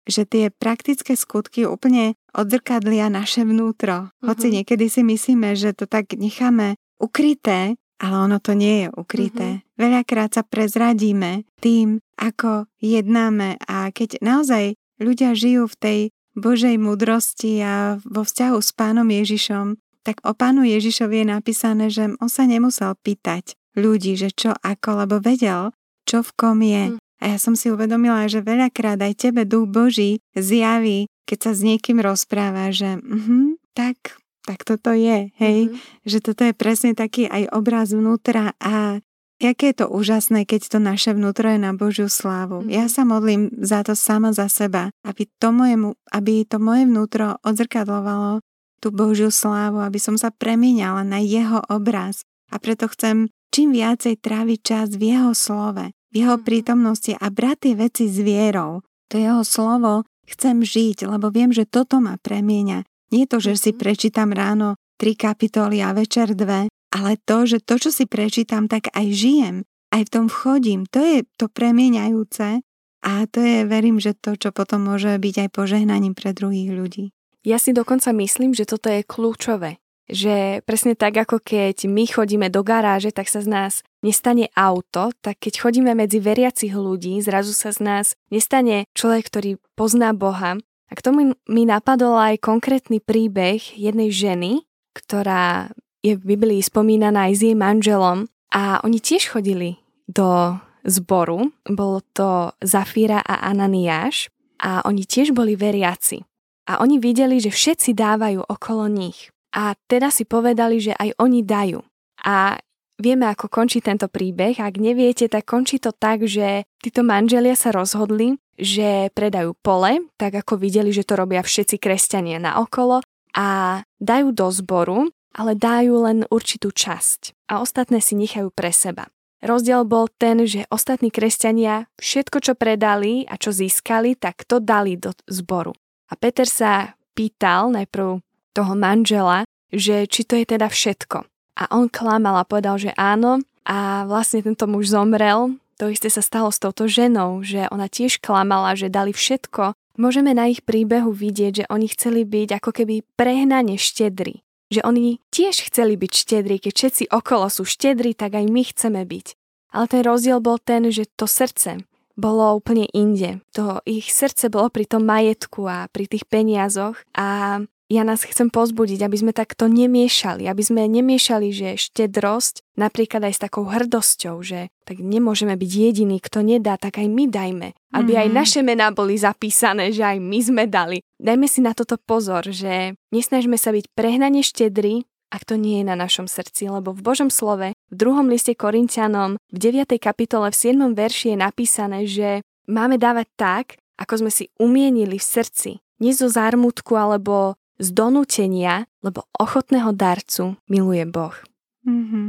Že 0.08 0.22
tie 0.24 0.44
praktické 0.48 1.18
skutky 1.18 1.68
úplne 1.68 2.16
odzrkadlia 2.32 3.12
naše 3.12 3.44
vnútro. 3.44 4.08
Mm-hmm. 4.08 4.26
Hoci 4.30 4.46
niekedy 4.54 4.86
si 4.88 5.02
myslíme, 5.04 5.52
že 5.58 5.74
to 5.74 5.84
tak 5.84 6.14
necháme 6.16 6.78
ukryté, 6.96 7.76
ale 7.98 8.14
ono 8.30 8.38
to 8.38 8.54
nie 8.54 8.86
je 8.86 8.88
ukryté. 8.94 9.48
Mm-hmm. 9.58 9.76
Veľakrát 9.78 10.30
sa 10.34 10.42
prezradíme 10.46 11.44
tým, 11.58 11.98
ako 12.18 12.70
jednáme 12.78 13.58
a 13.66 13.90
keď 13.90 14.22
naozaj 14.22 14.78
ľudia 15.02 15.34
žijú 15.34 15.66
v 15.66 15.78
tej 15.78 15.98
Božej 16.38 16.78
múdrosti 16.78 17.58
a 17.62 17.98
vo 18.06 18.22
vzťahu 18.22 18.58
s 18.62 18.70
pánom 18.70 19.06
Ježišom, 19.11 19.78
tak 20.06 20.22
o 20.22 20.32
pánu 20.32 20.62
Ježišovi 20.62 21.22
je 21.22 21.26
napísané, 21.26 21.87
že 21.90 22.14
on 22.22 22.30
sa 22.30 22.46
nemusel 22.46 22.94
pýtať 23.02 23.58
ľudí, 23.74 24.14
že 24.14 24.30
čo 24.30 24.54
ako, 24.54 25.04
lebo 25.04 25.16
vedel, 25.18 25.74
čo 26.06 26.22
v 26.22 26.30
kom 26.38 26.58
je. 26.62 26.84
Mm. 26.94 26.98
A 27.18 27.24
ja 27.34 27.38
som 27.42 27.58
si 27.58 27.66
uvedomila, 27.68 28.30
že 28.30 28.46
veľakrát 28.46 29.02
aj 29.02 29.18
tebe 29.18 29.42
duch 29.42 29.66
Boží 29.66 30.22
zjaví, 30.38 31.11
keď 31.26 31.38
sa 31.50 31.52
s 31.52 31.61
niekým 31.66 31.98
rozpráva, 31.98 32.70
že 32.70 33.02
uh-huh, 33.02 33.58
tak, 33.74 34.22
tak 34.46 34.62
toto 34.62 34.94
je, 34.94 35.34
hej, 35.34 35.58
mm-hmm. 35.68 36.06
že 36.06 36.18
toto 36.22 36.46
je 36.46 36.54
presne 36.54 36.94
taký 36.94 37.26
aj 37.26 37.50
obraz 37.50 37.90
vnútra 37.90 38.54
a 38.62 39.02
Jaké 39.38 39.70
je 39.70 39.87
to 39.87 39.87
úžasné, 39.87 40.42
keď 40.51 40.66
to 40.66 40.79
naše 40.83 41.14
vnútro 41.14 41.46
je 41.46 41.62
na 41.62 41.70
Božiu 41.70 42.11
slávu. 42.11 42.66
Mm. 42.66 42.74
Ja 42.74 42.85
sa 42.90 43.07
modlím 43.07 43.55
za 43.62 43.87
to 43.87 43.94
sama 43.94 44.35
za 44.35 44.51
seba, 44.51 44.90
aby 45.07 45.31
to 45.38 45.55
moje, 45.55 45.79
aby 46.11 46.42
to 46.42 46.59
moje 46.59 46.90
vnútro 46.90 47.38
odzrkadlovalo 47.46 48.42
tú 48.83 48.90
Božiu 48.90 49.31
slávu, 49.31 49.79
aby 49.79 50.03
som 50.03 50.18
sa 50.18 50.35
premieniala 50.35 51.07
na 51.07 51.22
jeho 51.22 51.62
obraz. 51.70 52.27
A 52.51 52.59
preto 52.59 52.90
chcem 52.90 53.31
čím 53.55 53.79
viacej 53.79 54.18
tráviť 54.18 54.59
čas 54.59 54.87
v 54.98 55.14
jeho 55.14 55.33
slove, 55.38 55.94
v 55.94 56.14
jeho 56.14 56.35
mm. 56.35 56.42
prítomnosti 56.42 57.14
a 57.14 57.31
brať 57.31 57.57
tie 57.70 57.74
veci 57.79 58.05
s 58.11 58.18
vierou. 58.18 58.83
To 59.09 59.22
jeho 59.22 59.46
slovo 59.46 60.03
chcem 60.27 60.66
žiť, 60.66 61.07
lebo 61.07 61.31
viem, 61.31 61.55
že 61.55 61.64
toto 61.64 62.03
ma 62.03 62.18
premieňa. 62.18 62.85
Nie 63.14 63.24
to, 63.24 63.40
že 63.40 63.57
si 63.57 63.70
mm-hmm. 63.70 63.81
prečítam 63.81 64.31
ráno 64.35 64.77
tri 65.01 65.16
kapitoly 65.16 65.81
a 65.81 65.96
večer 65.96 66.37
dve, 66.37 66.68
ale 66.92 67.20
to, 67.20 67.44
že 67.44 67.61
to, 67.61 67.77
čo 67.77 67.90
si 67.92 68.05
prečítam, 68.09 68.66
tak 68.66 68.88
aj 68.96 69.07
žijem, 69.12 69.57
aj 69.92 70.09
v 70.09 70.12
tom 70.12 70.27
vchodím, 70.29 70.85
to 70.88 71.01
je 71.01 71.24
to 71.37 71.48
premieňajúce 71.48 72.61
a 73.05 73.12
to 73.31 73.38
je, 73.40 73.64
verím, 73.64 74.03
že 74.03 74.16
to, 74.16 74.35
čo 74.35 74.51
potom 74.51 74.85
môže 74.88 75.14
byť 75.16 75.35
aj 75.46 75.48
požehnaním 75.55 76.12
pre 76.16 76.35
druhých 76.35 76.72
ľudí. 76.74 77.05
Ja 77.46 77.57
si 77.62 77.70
dokonca 77.70 78.11
myslím, 78.12 78.53
že 78.53 78.66
toto 78.66 78.90
je 78.90 79.07
kľúčové. 79.07 79.79
Že 80.09 80.64
presne 80.64 80.96
tak, 80.96 81.20
ako 81.20 81.37
keď 81.40 81.85
my 81.85 82.09
chodíme 82.09 82.48
do 82.48 82.64
garáže, 82.64 83.12
tak 83.12 83.29
sa 83.29 83.44
z 83.44 83.48
nás 83.48 83.72
nestane 84.01 84.48
auto, 84.57 85.12
tak 85.20 85.37
keď 85.37 85.68
chodíme 85.68 85.92
medzi 85.92 86.16
veriacich 86.16 86.72
ľudí, 86.72 87.20
zrazu 87.20 87.53
sa 87.53 87.70
z 87.70 87.81
nás 87.85 88.07
nestane 88.33 88.88
človek, 88.96 89.29
ktorý 89.29 89.51
pozná 89.77 90.16
Boha. 90.16 90.57
A 90.88 90.92
k 90.96 91.05
tomu 91.05 91.37
mi 91.44 91.62
napadol 91.68 92.16
aj 92.16 92.40
konkrétny 92.40 93.05
príbeh 93.05 93.61
jednej 93.77 94.09
ženy, 94.09 94.64
ktorá 94.96 95.77
je 96.02 96.14
v 96.14 96.22
Biblii 96.22 96.62
spomínaná 96.62 97.30
aj 97.30 97.34
s 97.34 97.40
jej 97.50 97.56
manželom 97.58 98.30
a 98.54 98.80
oni 98.87 98.98
tiež 99.02 99.34
chodili 99.34 99.82
do 100.06 100.56
zboru. 100.87 101.52
Bolo 101.66 102.00
to 102.14 102.54
Zafíra 102.62 103.20
a 103.20 103.50
Ananiáš 103.50 104.30
a 104.62 104.82
oni 104.87 105.04
tiež 105.04 105.34
boli 105.34 105.58
veriaci. 105.58 106.24
A 106.68 106.84
oni 106.84 107.00
videli, 107.00 107.40
že 107.40 107.48
všetci 107.48 107.96
dávajú 107.96 108.44
okolo 108.44 108.92
nich. 108.92 109.32
A 109.56 109.72
teda 109.88 110.12
si 110.12 110.28
povedali, 110.28 110.76
že 110.78 110.92
aj 110.92 111.16
oni 111.16 111.40
dajú. 111.40 111.80
A 112.20 112.61
vieme, 113.00 113.24
ako 113.24 113.48
končí 113.48 113.80
tento 113.80 114.04
príbeh. 114.12 114.61
Ak 114.61 114.76
neviete, 114.76 115.32
tak 115.32 115.48
končí 115.48 115.80
to 115.80 115.96
tak, 115.96 116.28
že 116.28 116.68
títo 116.84 117.00
manželia 117.00 117.56
sa 117.56 117.72
rozhodli, 117.72 118.37
že 118.61 119.08
predajú 119.16 119.56
pole, 119.64 120.04
tak 120.20 120.37
ako 120.44 120.61
videli, 120.61 120.92
že 120.92 121.06
to 121.08 121.16
robia 121.16 121.40
všetci 121.40 121.80
kresťania 121.80 122.42
na 122.42 122.61
okolo 122.61 123.00
a 123.32 123.80
dajú 124.02 124.34
do 124.34 124.50
zboru, 124.50 125.08
ale 125.34 125.58
dajú 125.58 126.08
len 126.08 126.18
určitú 126.28 126.72
časť 126.72 127.48
a 127.50 127.60
ostatné 127.60 128.00
si 128.00 128.16
nechajú 128.16 128.52
pre 128.52 128.72
seba. 128.72 129.08
Rozdiel 129.38 129.86
bol 129.86 130.10
ten, 130.10 130.42
že 130.50 130.66
ostatní 130.66 131.14
kresťania 131.14 131.86
všetko, 132.02 132.42
čo 132.42 132.52
predali 132.58 133.22
a 133.22 133.38
čo 133.38 133.54
získali, 133.54 134.18
tak 134.18 134.42
to 134.42 134.58
dali 134.58 134.98
do 134.98 135.14
zboru. 135.30 135.78
A 136.10 136.18
Peter 136.18 136.48
sa 136.48 136.98
pýtal 137.14 137.70
najprv 137.70 138.18
toho 138.50 138.72
manžela, 138.74 139.46
že 139.70 140.10
či 140.10 140.26
to 140.26 140.34
je 140.34 140.42
teda 140.42 140.66
všetko. 140.66 141.22
A 141.58 141.64
on 141.70 141.86
klamal 141.86 142.34
a 142.34 142.48
povedal, 142.48 142.82
že 142.82 142.90
áno. 142.98 143.42
A 143.68 144.08
vlastne 144.08 144.42
tento 144.42 144.66
muž 144.66 144.90
zomrel. 144.90 145.54
To 145.78 145.86
isté 145.86 146.10
sa 146.10 146.24
stalo 146.24 146.50
s 146.50 146.58
touto 146.58 146.90
ženou, 146.90 147.46
že 147.46 147.70
ona 147.70 147.86
tiež 147.86 148.18
klamala, 148.18 148.74
že 148.74 148.90
dali 148.90 149.14
všetko. 149.14 149.76
Môžeme 150.00 150.34
na 150.34 150.50
ich 150.50 150.66
príbehu 150.66 151.14
vidieť, 151.14 151.52
že 151.62 151.68
oni 151.70 151.86
chceli 151.90 152.26
byť 152.26 152.58
ako 152.58 152.70
keby 152.74 153.06
prehnane 153.14 153.78
štedri 153.78 154.42
že 154.68 154.85
oni 154.85 155.20
tiež 155.33 155.68
chceli 155.72 155.96
byť 155.96 156.12
štedrí, 156.12 156.57
keď 156.61 156.72
všetci 156.72 157.04
okolo 157.09 157.48
sú 157.48 157.64
štedrí, 157.64 158.12
tak 158.12 158.37
aj 158.37 158.46
my 158.48 158.62
chceme 158.68 159.02
byť. 159.04 159.26
Ale 159.72 159.87
ten 159.88 160.02
rozdiel 160.04 160.40
bol 160.40 160.57
ten, 160.57 160.88
že 160.88 161.04
to 161.04 161.28
srdce 161.28 161.85
bolo 162.18 162.59
úplne 162.59 162.90
inde. 162.90 163.38
To 163.54 163.78
ich 163.87 164.11
srdce 164.11 164.50
bolo 164.50 164.72
pri 164.74 164.90
tom 164.90 165.07
majetku 165.07 165.64
a 165.70 165.87
pri 165.92 166.11
tých 166.11 166.26
peniazoch 166.26 166.98
a 167.14 167.61
ja 167.88 168.04
nás 168.04 168.20
chcem 168.20 168.52
pozbudiť, 168.52 169.00
aby 169.00 169.16
sme 169.16 169.33
takto 169.33 169.64
nemiešali, 169.64 170.44
aby 170.44 170.61
sme 170.61 170.85
nemiešali, 170.85 171.48
že 171.48 171.81
štedrosť 171.81 172.61
napríklad 172.76 173.24
aj 173.24 173.33
s 173.33 173.42
takou 173.48 173.64
hrdosťou, 173.64 174.37
že 174.44 174.68
tak 174.85 175.00
nemôžeme 175.00 175.57
byť 175.57 175.70
jediní, 175.72 176.20
kto 176.20 176.44
nedá, 176.44 176.76
tak 176.76 177.00
aj 177.00 177.09
my 177.09 177.24
dajme. 177.33 177.68
Aby 177.96 178.12
mm-hmm. 178.12 178.22
aj 178.22 178.28
mhm. 178.28 178.37
naše 178.37 178.61
mená 178.61 178.92
boli 178.92 179.16
zapísané, 179.16 179.88
že 179.88 180.04
aj 180.04 180.20
my 180.20 180.38
sme 180.44 180.64
dali. 180.68 181.00
Dajme 181.18 181.50
si 181.50 181.59
na 181.59 181.74
toto 181.74 181.98
pozor, 181.98 182.46
že 182.46 182.94
nesnažme 183.11 183.59
sa 183.59 183.74
byť 183.74 183.90
prehnane 183.98 184.46
štedri, 184.46 185.02
ak 185.28 185.44
to 185.44 185.61
nie 185.61 185.83
je 185.83 185.85
na 185.90 185.98
našom 185.98 186.31
srdci, 186.31 186.70
lebo 186.70 186.94
v 186.94 187.04
Božom 187.04 187.28
slove, 187.28 187.74
v 187.74 187.94
druhom 187.94 188.31
liste 188.31 188.54
Korintianom, 188.57 189.37
v 189.52 189.57
9. 189.59 189.98
kapitole, 190.00 190.48
v 190.48 190.57
7. 190.57 190.94
verši 190.96 191.35
je 191.35 191.38
napísané, 191.38 191.98
že 192.09 192.40
máme 192.70 192.96
dávať 192.96 193.26
tak, 193.37 193.64
ako 193.98 194.24
sme 194.24 194.31
si 194.33 194.48
umienili 194.57 195.18
v 195.18 195.28
srdci. 195.28 195.70
Nie 195.98 196.14
zo 196.14 196.31
zármutku 196.31 196.94
alebo 196.94 197.59
z 197.83 197.90
donútenia, 197.90 198.87
lebo 199.02 199.26
ochotného 199.35 199.90
darcu 199.90 200.54
miluje 200.70 201.02
Boh. 201.02 201.35
Mm-hmm. 201.83 202.28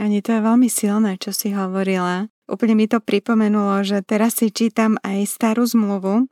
Ani 0.00 0.18
to 0.24 0.32
je 0.32 0.40
veľmi 0.40 0.68
silné, 0.72 1.20
čo 1.20 1.36
si 1.36 1.52
hovorila. 1.52 2.32
Úplne 2.48 2.74
mi 2.74 2.88
to 2.88 3.04
pripomenulo, 3.04 3.84
že 3.84 4.00
teraz 4.00 4.40
si 4.40 4.48
čítam 4.48 4.96
aj 5.04 5.28
starú 5.28 5.68
zmluvu 5.68 6.26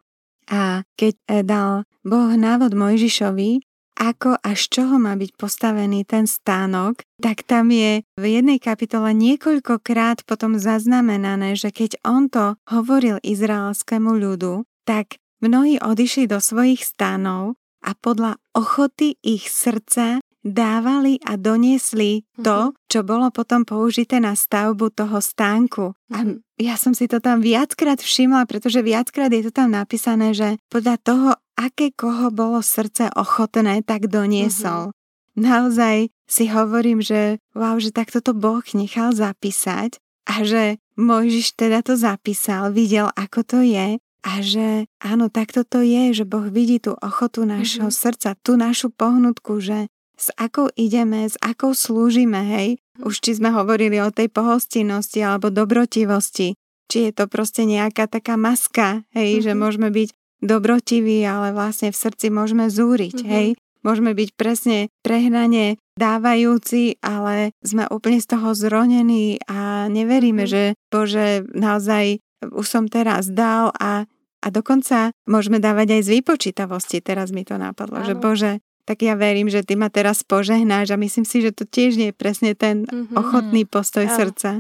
a 0.48 0.82
keď 0.96 1.14
e, 1.28 1.44
dal 1.44 1.84
Boh 2.02 2.32
návod 2.32 2.72
Mojžišovi, 2.72 3.60
ako 3.98 4.38
a 4.38 4.54
z 4.54 4.64
čoho 4.70 4.94
má 4.96 5.18
byť 5.18 5.34
postavený 5.34 6.06
ten 6.06 6.30
stánok, 6.30 7.02
tak 7.18 7.42
tam 7.42 7.74
je 7.74 8.06
v 8.14 8.24
jednej 8.24 8.62
kapitole 8.62 9.10
niekoľkokrát 9.10 10.22
potom 10.22 10.54
zaznamenané, 10.54 11.58
že 11.58 11.74
keď 11.74 11.98
on 12.06 12.30
to 12.30 12.54
hovoril 12.70 13.18
izraelskému 13.26 14.14
ľudu, 14.14 14.62
tak 14.86 15.18
mnohí 15.42 15.82
odišli 15.82 16.30
do 16.30 16.38
svojich 16.38 16.86
stánov 16.86 17.58
a 17.82 17.90
podľa 17.98 18.38
ochoty 18.54 19.18
ich 19.22 19.50
srdca 19.50 20.22
dávali 20.42 21.18
a 21.26 21.34
doniesli 21.34 22.22
to, 22.38 22.70
mhm. 22.70 22.74
čo 22.86 23.00
bolo 23.02 23.28
potom 23.34 23.66
použité 23.66 24.22
na 24.22 24.38
stavbu 24.38 24.94
toho 24.94 25.18
stánku. 25.18 25.94
A 26.14 26.18
mhm. 26.24 26.44
ja 26.58 26.78
som 26.78 26.94
si 26.94 27.10
to 27.10 27.18
tam 27.18 27.42
viackrát 27.42 27.98
všimla, 27.98 28.46
pretože 28.46 28.80
viackrát 28.82 29.30
je 29.30 29.50
to 29.50 29.52
tam 29.52 29.74
napísané, 29.74 30.32
že 30.32 30.58
podľa 30.70 30.96
toho, 31.02 31.28
aké 31.58 31.90
koho 31.90 32.30
bolo 32.30 32.62
srdce 32.62 33.10
ochotné, 33.18 33.82
tak 33.82 34.06
doniesol. 34.06 34.94
Mm-hmm. 34.94 34.96
Naozaj 35.38 35.96
si 36.26 36.44
hovorím, 36.50 36.98
že 36.98 37.38
wow, 37.54 37.78
že 37.78 37.94
takto 37.94 38.18
to 38.18 38.34
Boh 38.34 38.62
nechal 38.74 39.14
zapísať 39.14 40.02
a 40.26 40.42
že 40.42 40.82
Mojžiš 40.98 41.54
teda 41.54 41.86
to 41.86 41.94
zapísal, 41.94 42.74
videl, 42.74 43.06
ako 43.14 43.46
to 43.46 43.58
je 43.62 44.02
a 44.26 44.32
že 44.42 44.90
áno, 44.98 45.30
takto 45.30 45.62
to 45.62 45.80
je, 45.80 46.10
že 46.10 46.24
Boh 46.26 46.50
vidí 46.50 46.82
tú 46.82 46.98
ochotu 46.98 47.46
nášho 47.46 47.86
mm-hmm. 47.88 48.02
srdca, 48.02 48.34
tú 48.42 48.58
našu 48.58 48.90
pohnutku, 48.90 49.62
že 49.62 49.86
s 50.18 50.34
akou 50.34 50.66
ideme, 50.74 51.30
s 51.30 51.38
akou 51.38 51.72
slúžime, 51.72 52.42
hej. 52.42 52.68
Mhm. 52.98 53.06
Už 53.06 53.22
či 53.22 53.38
sme 53.38 53.54
hovorili 53.54 54.02
o 54.02 54.10
tej 54.10 54.28
pohostinnosti 54.28 55.22
alebo 55.22 55.54
dobrotivosti, 55.54 56.58
či 56.90 56.98
je 57.08 57.12
to 57.14 57.30
proste 57.30 57.62
nejaká 57.68 58.10
taká 58.10 58.34
maska, 58.34 59.06
hej, 59.14 59.38
mm-hmm. 59.38 59.46
že 59.46 59.52
mhm. 59.54 59.58
môžeme 59.60 59.88
byť 59.94 60.08
dobrotiví, 60.38 61.22
ale 61.22 61.54
vlastne 61.54 61.94
v 61.94 62.00
srdci 62.00 62.32
môžeme 62.34 62.66
zúriť, 62.66 63.22
mm-hmm. 63.22 63.32
hej. 63.32 63.48
Môžeme 63.86 64.10
byť 64.10 64.34
presne 64.34 64.90
prehnane 65.06 65.78
dávajúci, 65.94 66.98
ale 66.98 67.54
sme 67.62 67.86
úplne 67.94 68.18
z 68.18 68.26
toho 68.26 68.50
zronení 68.50 69.38
a 69.46 69.86
neveríme, 69.86 70.50
mm-hmm. 70.50 70.74
že 70.74 70.90
Bože, 70.90 71.46
naozaj 71.54 72.18
už 72.42 72.66
som 72.66 72.90
teraz 72.90 73.30
dal 73.30 73.70
a, 73.78 74.06
a 74.42 74.46
dokonca 74.50 75.14
môžeme 75.30 75.62
dávať 75.62 75.98
aj 75.98 76.02
z 76.06 76.12
výpočítavosti. 76.18 76.98
Teraz 77.02 77.30
mi 77.30 77.46
to 77.46 77.54
napadlo, 77.54 78.02
Áno. 78.02 78.06
že 78.06 78.14
Bože, 78.18 78.52
tak 78.88 79.04
ja 79.04 79.20
verím, 79.20 79.52
že 79.52 79.60
ty 79.60 79.76
ma 79.76 79.92
teraz 79.92 80.24
požehnáš 80.24 80.96
a 80.96 81.00
myslím 81.00 81.28
si, 81.28 81.44
že 81.44 81.52
to 81.52 81.68
tiež 81.68 82.00
nie 82.00 82.08
je 82.08 82.16
presne 82.16 82.56
ten 82.56 82.88
mm-hmm. 82.88 83.20
ochotný 83.20 83.68
postoj 83.68 84.08
Áno. 84.08 84.16
srdca. 84.16 84.50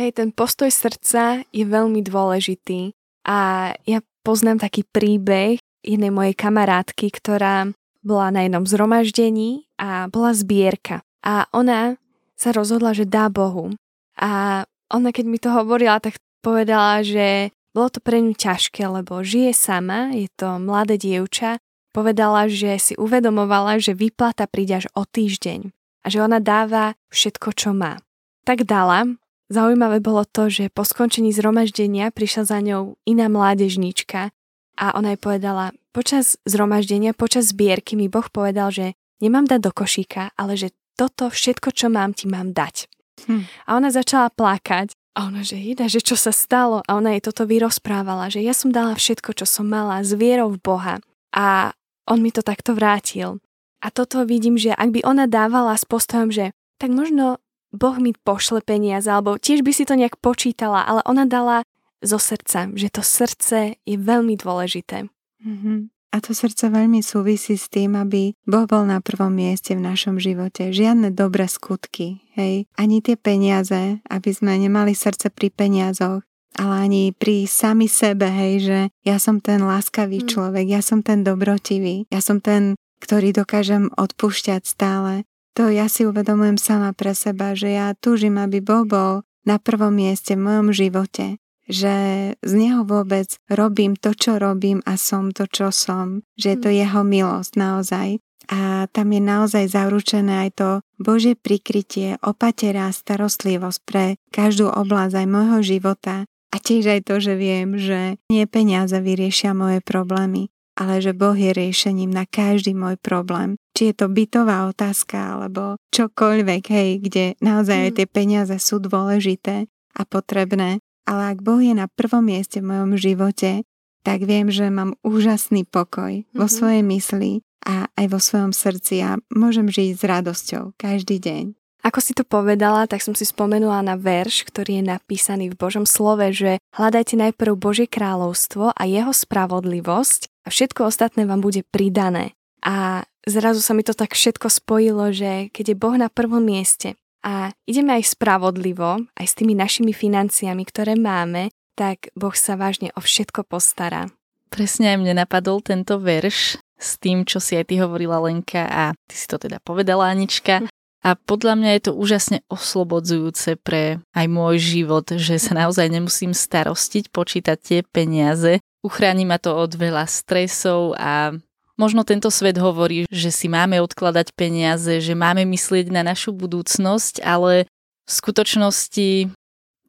Hej, 0.00 0.16
ten 0.16 0.32
postoj 0.32 0.72
srdca 0.72 1.44
je 1.52 1.64
veľmi 1.68 2.00
dôležitý 2.00 2.96
a 3.28 3.70
ja 3.84 4.00
poznám 4.24 4.64
taký 4.64 4.88
príbeh 4.88 5.60
jednej 5.84 6.08
mojej 6.08 6.32
kamarátky, 6.32 7.12
ktorá 7.12 7.68
bola 8.00 8.32
na 8.32 8.48
jednom 8.48 8.64
zhromaždení 8.64 9.68
a 9.76 10.08
bola 10.08 10.32
zbierka. 10.32 11.04
A 11.20 11.44
ona 11.52 12.00
sa 12.40 12.56
rozhodla, 12.56 12.96
že 12.96 13.04
dá 13.04 13.28
Bohu. 13.28 13.76
A 14.16 14.64
ona, 14.88 15.12
keď 15.12 15.24
mi 15.28 15.36
to 15.36 15.52
hovorila, 15.52 16.00
tak 16.00 16.16
povedala, 16.40 17.04
že 17.04 17.52
bolo 17.76 17.88
to 17.92 18.00
pre 18.00 18.20
ňu 18.20 18.32
ťažké, 18.32 18.84
lebo 18.88 19.20
žije 19.24 19.52
sama, 19.52 20.12
je 20.12 20.28
to 20.36 20.56
mladé 20.60 21.00
dievča. 21.00 21.60
Povedala, 21.94 22.50
že 22.50 22.74
si 22.82 22.94
uvedomovala, 22.98 23.78
že 23.78 23.94
vyplata 23.94 24.50
príde 24.50 24.82
až 24.82 24.86
o 24.98 25.06
týždeň 25.06 25.70
a 26.02 26.06
že 26.10 26.18
ona 26.18 26.42
dáva 26.42 26.98
všetko, 27.14 27.54
čo 27.54 27.70
má. 27.70 28.02
Tak 28.42 28.66
dala. 28.66 29.14
Zaujímavé 29.46 30.02
bolo 30.02 30.26
to, 30.26 30.50
že 30.50 30.74
po 30.74 30.82
skončení 30.82 31.30
zhromaždenia 31.30 32.10
prišla 32.10 32.42
za 32.44 32.58
ňou 32.58 32.98
iná 33.06 33.30
mládežníčka 33.30 34.34
a 34.74 34.86
ona 34.98 35.14
jej 35.14 35.20
povedala, 35.22 35.70
počas 35.94 36.34
zhromaždenia, 36.42 37.14
počas 37.14 37.54
zbierky 37.54 37.94
mi 37.94 38.10
Boh 38.10 38.26
povedal, 38.26 38.74
že 38.74 38.98
nemám 39.22 39.46
dať 39.46 39.60
do 39.62 39.70
košíka, 39.70 40.34
ale 40.34 40.58
že 40.58 40.74
toto 40.98 41.30
všetko, 41.30 41.70
čo 41.70 41.86
mám, 41.86 42.10
ti 42.10 42.26
mám 42.26 42.50
dať. 42.50 42.90
Hm. 43.30 43.46
A 43.70 43.78
ona 43.78 43.94
začala 43.94 44.34
plakať 44.34 44.90
a 45.14 45.30
ona, 45.30 45.46
že 45.46 45.54
Ida, 45.54 45.86
že 45.86 46.02
čo 46.02 46.18
sa 46.18 46.34
stalo? 46.34 46.82
A 46.90 46.98
ona 46.98 47.14
jej 47.14 47.22
toto 47.22 47.46
vyrozprávala, 47.46 48.34
že 48.34 48.42
ja 48.42 48.50
som 48.50 48.74
dala 48.74 48.98
všetko, 48.98 49.38
čo 49.38 49.46
som 49.46 49.70
mala 49.70 50.02
s 50.02 50.10
vierou 50.18 50.50
v 50.50 50.58
Boha. 50.58 50.94
A 51.30 51.70
on 52.08 52.20
mi 52.20 52.30
to 52.30 52.44
takto 52.44 52.76
vrátil. 52.76 53.40
A 53.84 53.92
toto 53.92 54.24
vidím, 54.24 54.56
že 54.56 54.72
ak 54.72 54.96
by 54.96 55.00
ona 55.04 55.28
dávala 55.28 55.76
s 55.76 55.84
postojom, 55.84 56.32
že 56.32 56.56
tak 56.80 56.88
možno 56.88 57.40
Boh 57.74 57.98
mi 57.98 58.14
pošle 58.14 58.62
peniaze, 58.62 59.10
alebo 59.10 59.36
tiež 59.36 59.66
by 59.66 59.72
si 59.74 59.84
to 59.84 59.98
nejak 59.98 60.16
počítala, 60.22 60.86
ale 60.86 61.02
ona 61.04 61.26
dala 61.26 61.66
zo 62.00 62.16
srdca, 62.22 62.70
že 62.72 62.88
to 62.88 63.02
srdce 63.02 63.76
je 63.82 63.96
veľmi 63.98 64.38
dôležité. 64.38 65.10
Mm-hmm. 65.42 65.78
A 66.14 66.22
to 66.22 66.30
srdce 66.30 66.70
veľmi 66.70 67.02
súvisí 67.02 67.58
s 67.58 67.66
tým, 67.66 67.98
aby 67.98 68.38
Boh 68.46 68.70
bol 68.70 68.86
na 68.86 69.02
prvom 69.02 69.34
mieste 69.34 69.74
v 69.74 69.82
našom 69.82 70.22
živote. 70.22 70.70
Žiadne 70.70 71.10
dobré 71.10 71.50
skutky, 71.50 72.22
hej. 72.38 72.70
Ani 72.78 73.02
tie 73.02 73.18
peniaze, 73.18 73.98
aby 74.06 74.30
sme 74.30 74.54
nemali 74.54 74.94
srdce 74.94 75.34
pri 75.34 75.50
peniazoch, 75.50 76.22
ale 76.54 76.74
ani 76.86 77.02
pri 77.10 77.44
sami 77.50 77.90
sebe, 77.90 78.30
hej, 78.30 78.54
že 78.62 78.78
ja 79.02 79.18
som 79.18 79.42
ten 79.42 79.62
láskavý 79.62 80.22
mm. 80.24 80.28
človek, 80.30 80.66
ja 80.70 80.80
som 80.80 81.02
ten 81.02 81.26
dobrotivý, 81.26 82.06
ja 82.08 82.22
som 82.22 82.38
ten, 82.38 82.78
ktorý 83.02 83.34
dokážem 83.34 83.90
odpúšťať 83.94 84.62
stále. 84.64 85.26
To 85.54 85.70
ja 85.70 85.86
si 85.86 86.02
uvedomujem 86.02 86.58
sama 86.58 86.90
pre 86.94 87.14
seba, 87.14 87.54
že 87.54 87.74
ja 87.74 87.94
túžim, 87.94 88.38
aby 88.38 88.58
Boh 88.58 88.82
bol 88.82 89.22
na 89.46 89.62
prvom 89.62 89.94
mieste 89.94 90.34
v 90.34 90.44
mojom 90.46 90.74
živote 90.74 91.38
že 91.64 91.96
z 92.44 92.52
neho 92.52 92.84
vôbec 92.84 93.40
robím 93.48 93.96
to, 93.96 94.12
čo 94.12 94.36
robím 94.36 94.84
a 94.84 95.00
som 95.00 95.32
to, 95.32 95.48
čo 95.48 95.72
som, 95.72 96.20
že 96.36 96.56
je 96.56 96.58
to 96.60 96.70
hm. 96.70 96.76
jeho 96.76 97.00
milosť 97.04 97.52
naozaj. 97.56 98.08
a 98.44 98.84
tam 98.92 99.08
je 99.08 99.22
naozaj 99.24 99.72
zaručené 99.72 100.44
aj 100.44 100.50
to 100.60 100.70
Božie 101.00 101.32
prikrytie, 101.32 102.20
opatera, 102.20 102.92
starostlivosť 102.92 103.80
pre 103.88 104.20
každú 104.28 104.68
oblasť 104.68 105.24
aj 105.24 105.26
môjho 105.32 105.58
života 105.64 106.28
a 106.54 106.62
tiež 106.62 106.86
aj 106.86 107.00
to, 107.10 107.18
že 107.18 107.34
viem, 107.34 107.74
že 107.74 108.14
nie 108.30 108.46
peniaze 108.46 108.94
vyriešia 108.94 109.50
moje 109.58 109.82
problémy, 109.82 110.54
ale 110.78 111.02
že 111.02 111.10
Boh 111.10 111.34
je 111.34 111.50
riešením 111.50 112.14
na 112.14 112.30
každý 112.30 112.78
môj 112.78 112.94
problém. 113.02 113.58
Či 113.74 113.90
je 113.90 113.94
to 113.98 114.06
bytová 114.06 114.70
otázka, 114.70 115.18
alebo 115.18 115.74
čokoľvek, 115.90 116.62
hej, 116.70 116.90
kde 117.02 117.24
naozaj 117.42 117.90
aj 117.90 117.90
mm. 117.90 117.96
tie 117.98 118.06
peniaze 118.06 118.56
sú 118.62 118.78
dôležité 118.78 119.66
a 119.98 120.02
potrebné. 120.06 120.78
Ale 121.04 121.34
ak 121.34 121.42
Boh 121.42 121.58
je 121.58 121.74
na 121.74 121.90
prvom 121.90 122.22
mieste 122.22 122.62
v 122.62 122.70
mojom 122.70 123.02
živote, 123.02 123.66
tak 124.06 124.22
viem, 124.22 124.46
že 124.52 124.70
mám 124.70 124.94
úžasný 125.02 125.66
pokoj 125.66 126.22
mm-hmm. 126.22 126.38
vo 126.38 126.46
svojej 126.46 126.86
mysli 126.86 127.42
a 127.66 127.90
aj 127.98 128.06
vo 128.14 128.20
svojom 128.22 128.52
srdci 128.54 129.02
a 129.02 129.18
môžem 129.32 129.66
žiť 129.66 129.88
s 129.96 130.02
radosťou 130.04 130.62
každý 130.78 131.18
deň. 131.18 131.63
Ako 131.84 132.00
si 132.00 132.16
to 132.16 132.24
povedala, 132.24 132.88
tak 132.88 133.04
som 133.04 133.12
si 133.12 133.28
spomenula 133.28 133.84
na 133.84 134.00
verš, 134.00 134.48
ktorý 134.48 134.80
je 134.80 134.84
napísaný 134.88 135.52
v 135.52 135.60
Božom 135.60 135.84
slove, 135.84 136.24
že 136.32 136.56
hľadajte 136.72 137.20
najprv 137.20 137.60
Božie 137.60 137.84
kráľovstvo 137.84 138.72
a 138.72 138.82
jeho 138.88 139.12
spravodlivosť 139.12 140.32
a 140.44 140.48
všetko 140.48 140.88
ostatné 140.88 141.28
vám 141.28 141.44
bude 141.44 141.60
pridané. 141.68 142.32
A 142.64 143.04
zrazu 143.28 143.60
sa 143.60 143.76
mi 143.76 143.84
to 143.84 143.92
tak 143.92 144.16
všetko 144.16 144.48
spojilo, 144.48 145.12
že 145.12 145.52
keď 145.52 145.76
je 145.76 145.76
Boh 145.76 145.92
na 146.00 146.08
prvom 146.08 146.40
mieste 146.40 146.96
a 147.20 147.52
ideme 147.68 148.00
aj 148.00 148.16
spravodlivo, 148.16 149.04
aj 149.20 149.26
s 149.28 149.36
tými 149.36 149.52
našimi 149.52 149.92
financiami, 149.92 150.64
ktoré 150.64 150.96
máme, 150.96 151.52
tak 151.76 152.08
Boh 152.16 152.32
sa 152.32 152.56
vážne 152.56 152.96
o 152.96 153.04
všetko 153.04 153.44
postará. 153.44 154.08
Presne 154.48 154.96
aj 154.96 155.04
mne 155.04 155.20
napadol 155.20 155.60
tento 155.60 156.00
verš 156.00 156.56
s 156.80 156.90
tým, 156.96 157.28
čo 157.28 157.44
si 157.44 157.60
aj 157.60 157.68
ty 157.68 157.80
hovorila 157.80 158.22
Lenka 158.22 158.64
a 158.68 158.84
ty 159.08 159.14
si 159.16 159.26
to 159.28 159.36
teda 159.36 159.60
povedala 159.60 160.08
Anička. 160.08 160.64
A 161.04 161.20
podľa 161.20 161.60
mňa 161.60 161.70
je 161.76 161.82
to 161.84 161.92
úžasne 161.92 162.38
oslobodzujúce 162.48 163.60
pre 163.60 164.00
aj 164.16 164.26
môj 164.26 164.56
život, 164.56 165.04
že 165.12 165.36
sa 165.36 165.52
naozaj 165.52 165.92
nemusím 165.92 166.32
starostiť, 166.32 167.12
počítať 167.12 167.58
tie 167.60 167.80
peniaze. 167.84 168.64
Uchráni 168.80 169.28
ma 169.28 169.36
to 169.36 169.52
od 169.52 169.76
veľa 169.76 170.08
stresov 170.08 170.96
a 170.96 171.36
možno 171.76 172.08
tento 172.08 172.32
svet 172.32 172.56
hovorí, 172.56 173.04
že 173.12 173.28
si 173.28 173.52
máme 173.52 173.84
odkladať 173.84 174.32
peniaze, 174.32 175.04
že 175.04 175.12
máme 175.12 175.44
myslieť 175.44 175.92
na 175.92 176.00
našu 176.00 176.32
budúcnosť, 176.32 177.20
ale 177.20 177.68
v 178.08 178.10
skutočnosti 178.10 179.28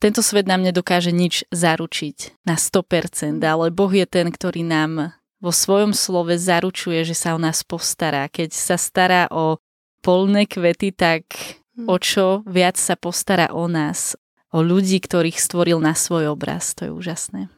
tento 0.04 0.20
svet 0.20 0.52
nám 0.52 0.68
nedokáže 0.68 1.16
nič 1.16 1.48
zaručiť 1.56 2.44
na 2.44 2.60
100%, 2.60 3.40
ale 3.40 3.72
Boh 3.72 3.92
je 3.92 4.04
ten, 4.04 4.28
ktorý 4.28 4.68
nám 4.68 5.16
vo 5.40 5.52
svojom 5.56 5.96
slove 5.96 6.36
zaručuje, 6.36 7.08
že 7.08 7.16
sa 7.16 7.36
o 7.36 7.40
nás 7.40 7.64
postará. 7.64 8.28
Keď 8.28 8.52
sa 8.52 8.76
stará 8.76 9.32
o 9.32 9.60
polné 10.06 10.46
kvety, 10.46 10.94
tak 10.94 11.26
hm. 11.74 11.90
o 11.90 11.98
čo 11.98 12.46
viac 12.46 12.78
sa 12.78 12.94
postará 12.94 13.50
o 13.50 13.66
nás, 13.66 14.14
o 14.54 14.62
ľudí, 14.62 15.02
ktorých 15.02 15.42
stvoril 15.42 15.82
na 15.82 15.98
svoj 15.98 16.38
obraz. 16.38 16.78
To 16.78 16.86
je 16.86 16.92
úžasné. 16.94 17.50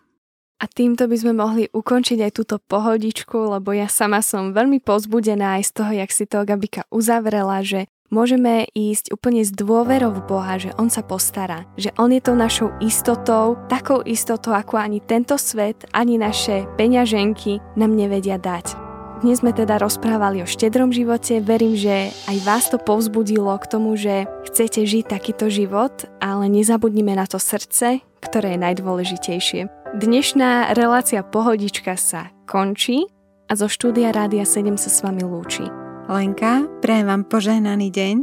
A 0.58 0.66
týmto 0.66 1.06
by 1.06 1.16
sme 1.22 1.34
mohli 1.38 1.70
ukončiť 1.70 2.18
aj 2.18 2.32
túto 2.34 2.58
pohodičku, 2.58 3.54
lebo 3.54 3.78
ja 3.78 3.86
sama 3.86 4.26
som 4.26 4.58
veľmi 4.58 4.82
pozbudená 4.82 5.62
aj 5.62 5.70
z 5.70 5.72
toho, 5.78 5.92
jak 5.94 6.10
si 6.10 6.26
to 6.26 6.42
Gabika 6.50 6.82
uzavrela, 6.90 7.62
že 7.62 7.86
môžeme 8.10 8.66
ísť 8.74 9.14
úplne 9.14 9.46
s 9.46 9.54
dôverou 9.54 10.18
v 10.18 10.26
Boha, 10.26 10.58
že 10.58 10.74
On 10.82 10.90
sa 10.90 11.06
postará, 11.06 11.70
že 11.78 11.94
On 12.02 12.10
je 12.10 12.26
tou 12.26 12.34
našou 12.34 12.74
istotou, 12.82 13.54
takou 13.70 14.02
istotou, 14.02 14.58
ako 14.58 14.82
ani 14.82 14.98
tento 14.98 15.38
svet, 15.38 15.86
ani 15.94 16.18
naše 16.18 16.66
peňaženky 16.74 17.62
nám 17.78 17.94
nevedia 17.94 18.42
dať. 18.42 18.87
Dnes 19.18 19.42
sme 19.42 19.50
teda 19.50 19.82
rozprávali 19.82 20.46
o 20.46 20.48
štedrom 20.48 20.94
živote, 20.94 21.42
verím, 21.42 21.74
že 21.74 22.14
aj 22.30 22.38
vás 22.46 22.70
to 22.70 22.78
povzbudilo 22.78 23.50
k 23.58 23.66
tomu, 23.66 23.98
že 23.98 24.30
chcete 24.46 24.86
žiť 24.86 25.10
takýto 25.10 25.50
život, 25.50 26.06
ale 26.22 26.46
nezabudnime 26.54 27.18
na 27.18 27.26
to 27.26 27.42
srdce, 27.42 28.06
ktoré 28.22 28.54
je 28.54 28.60
najdôležitejšie. 28.62 29.62
Dnešná 29.98 30.78
relácia 30.78 31.26
Pohodička 31.26 31.98
sa 31.98 32.30
končí 32.46 33.10
a 33.50 33.58
zo 33.58 33.66
štúdia 33.66 34.14
Rádia 34.14 34.46
7 34.46 34.78
sa 34.78 34.94
s 34.94 35.02
vami 35.02 35.26
lúči. 35.26 35.66
Lenka, 36.06 36.70
prajem 36.86 37.10
vám 37.10 37.26
požehnaný 37.26 37.90
deň. 37.90 38.16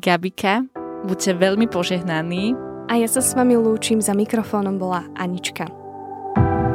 Gabika, 0.00 0.64
buďte 1.04 1.36
veľmi 1.36 1.68
požehnaní. 1.68 2.56
A 2.88 2.96
ja 2.96 3.04
sa 3.04 3.20
s 3.20 3.36
vami 3.36 3.52
lúčim, 3.60 4.00
za 4.00 4.16
mikrofónom 4.16 4.80
bola 4.80 5.04
Anička. 5.12 5.77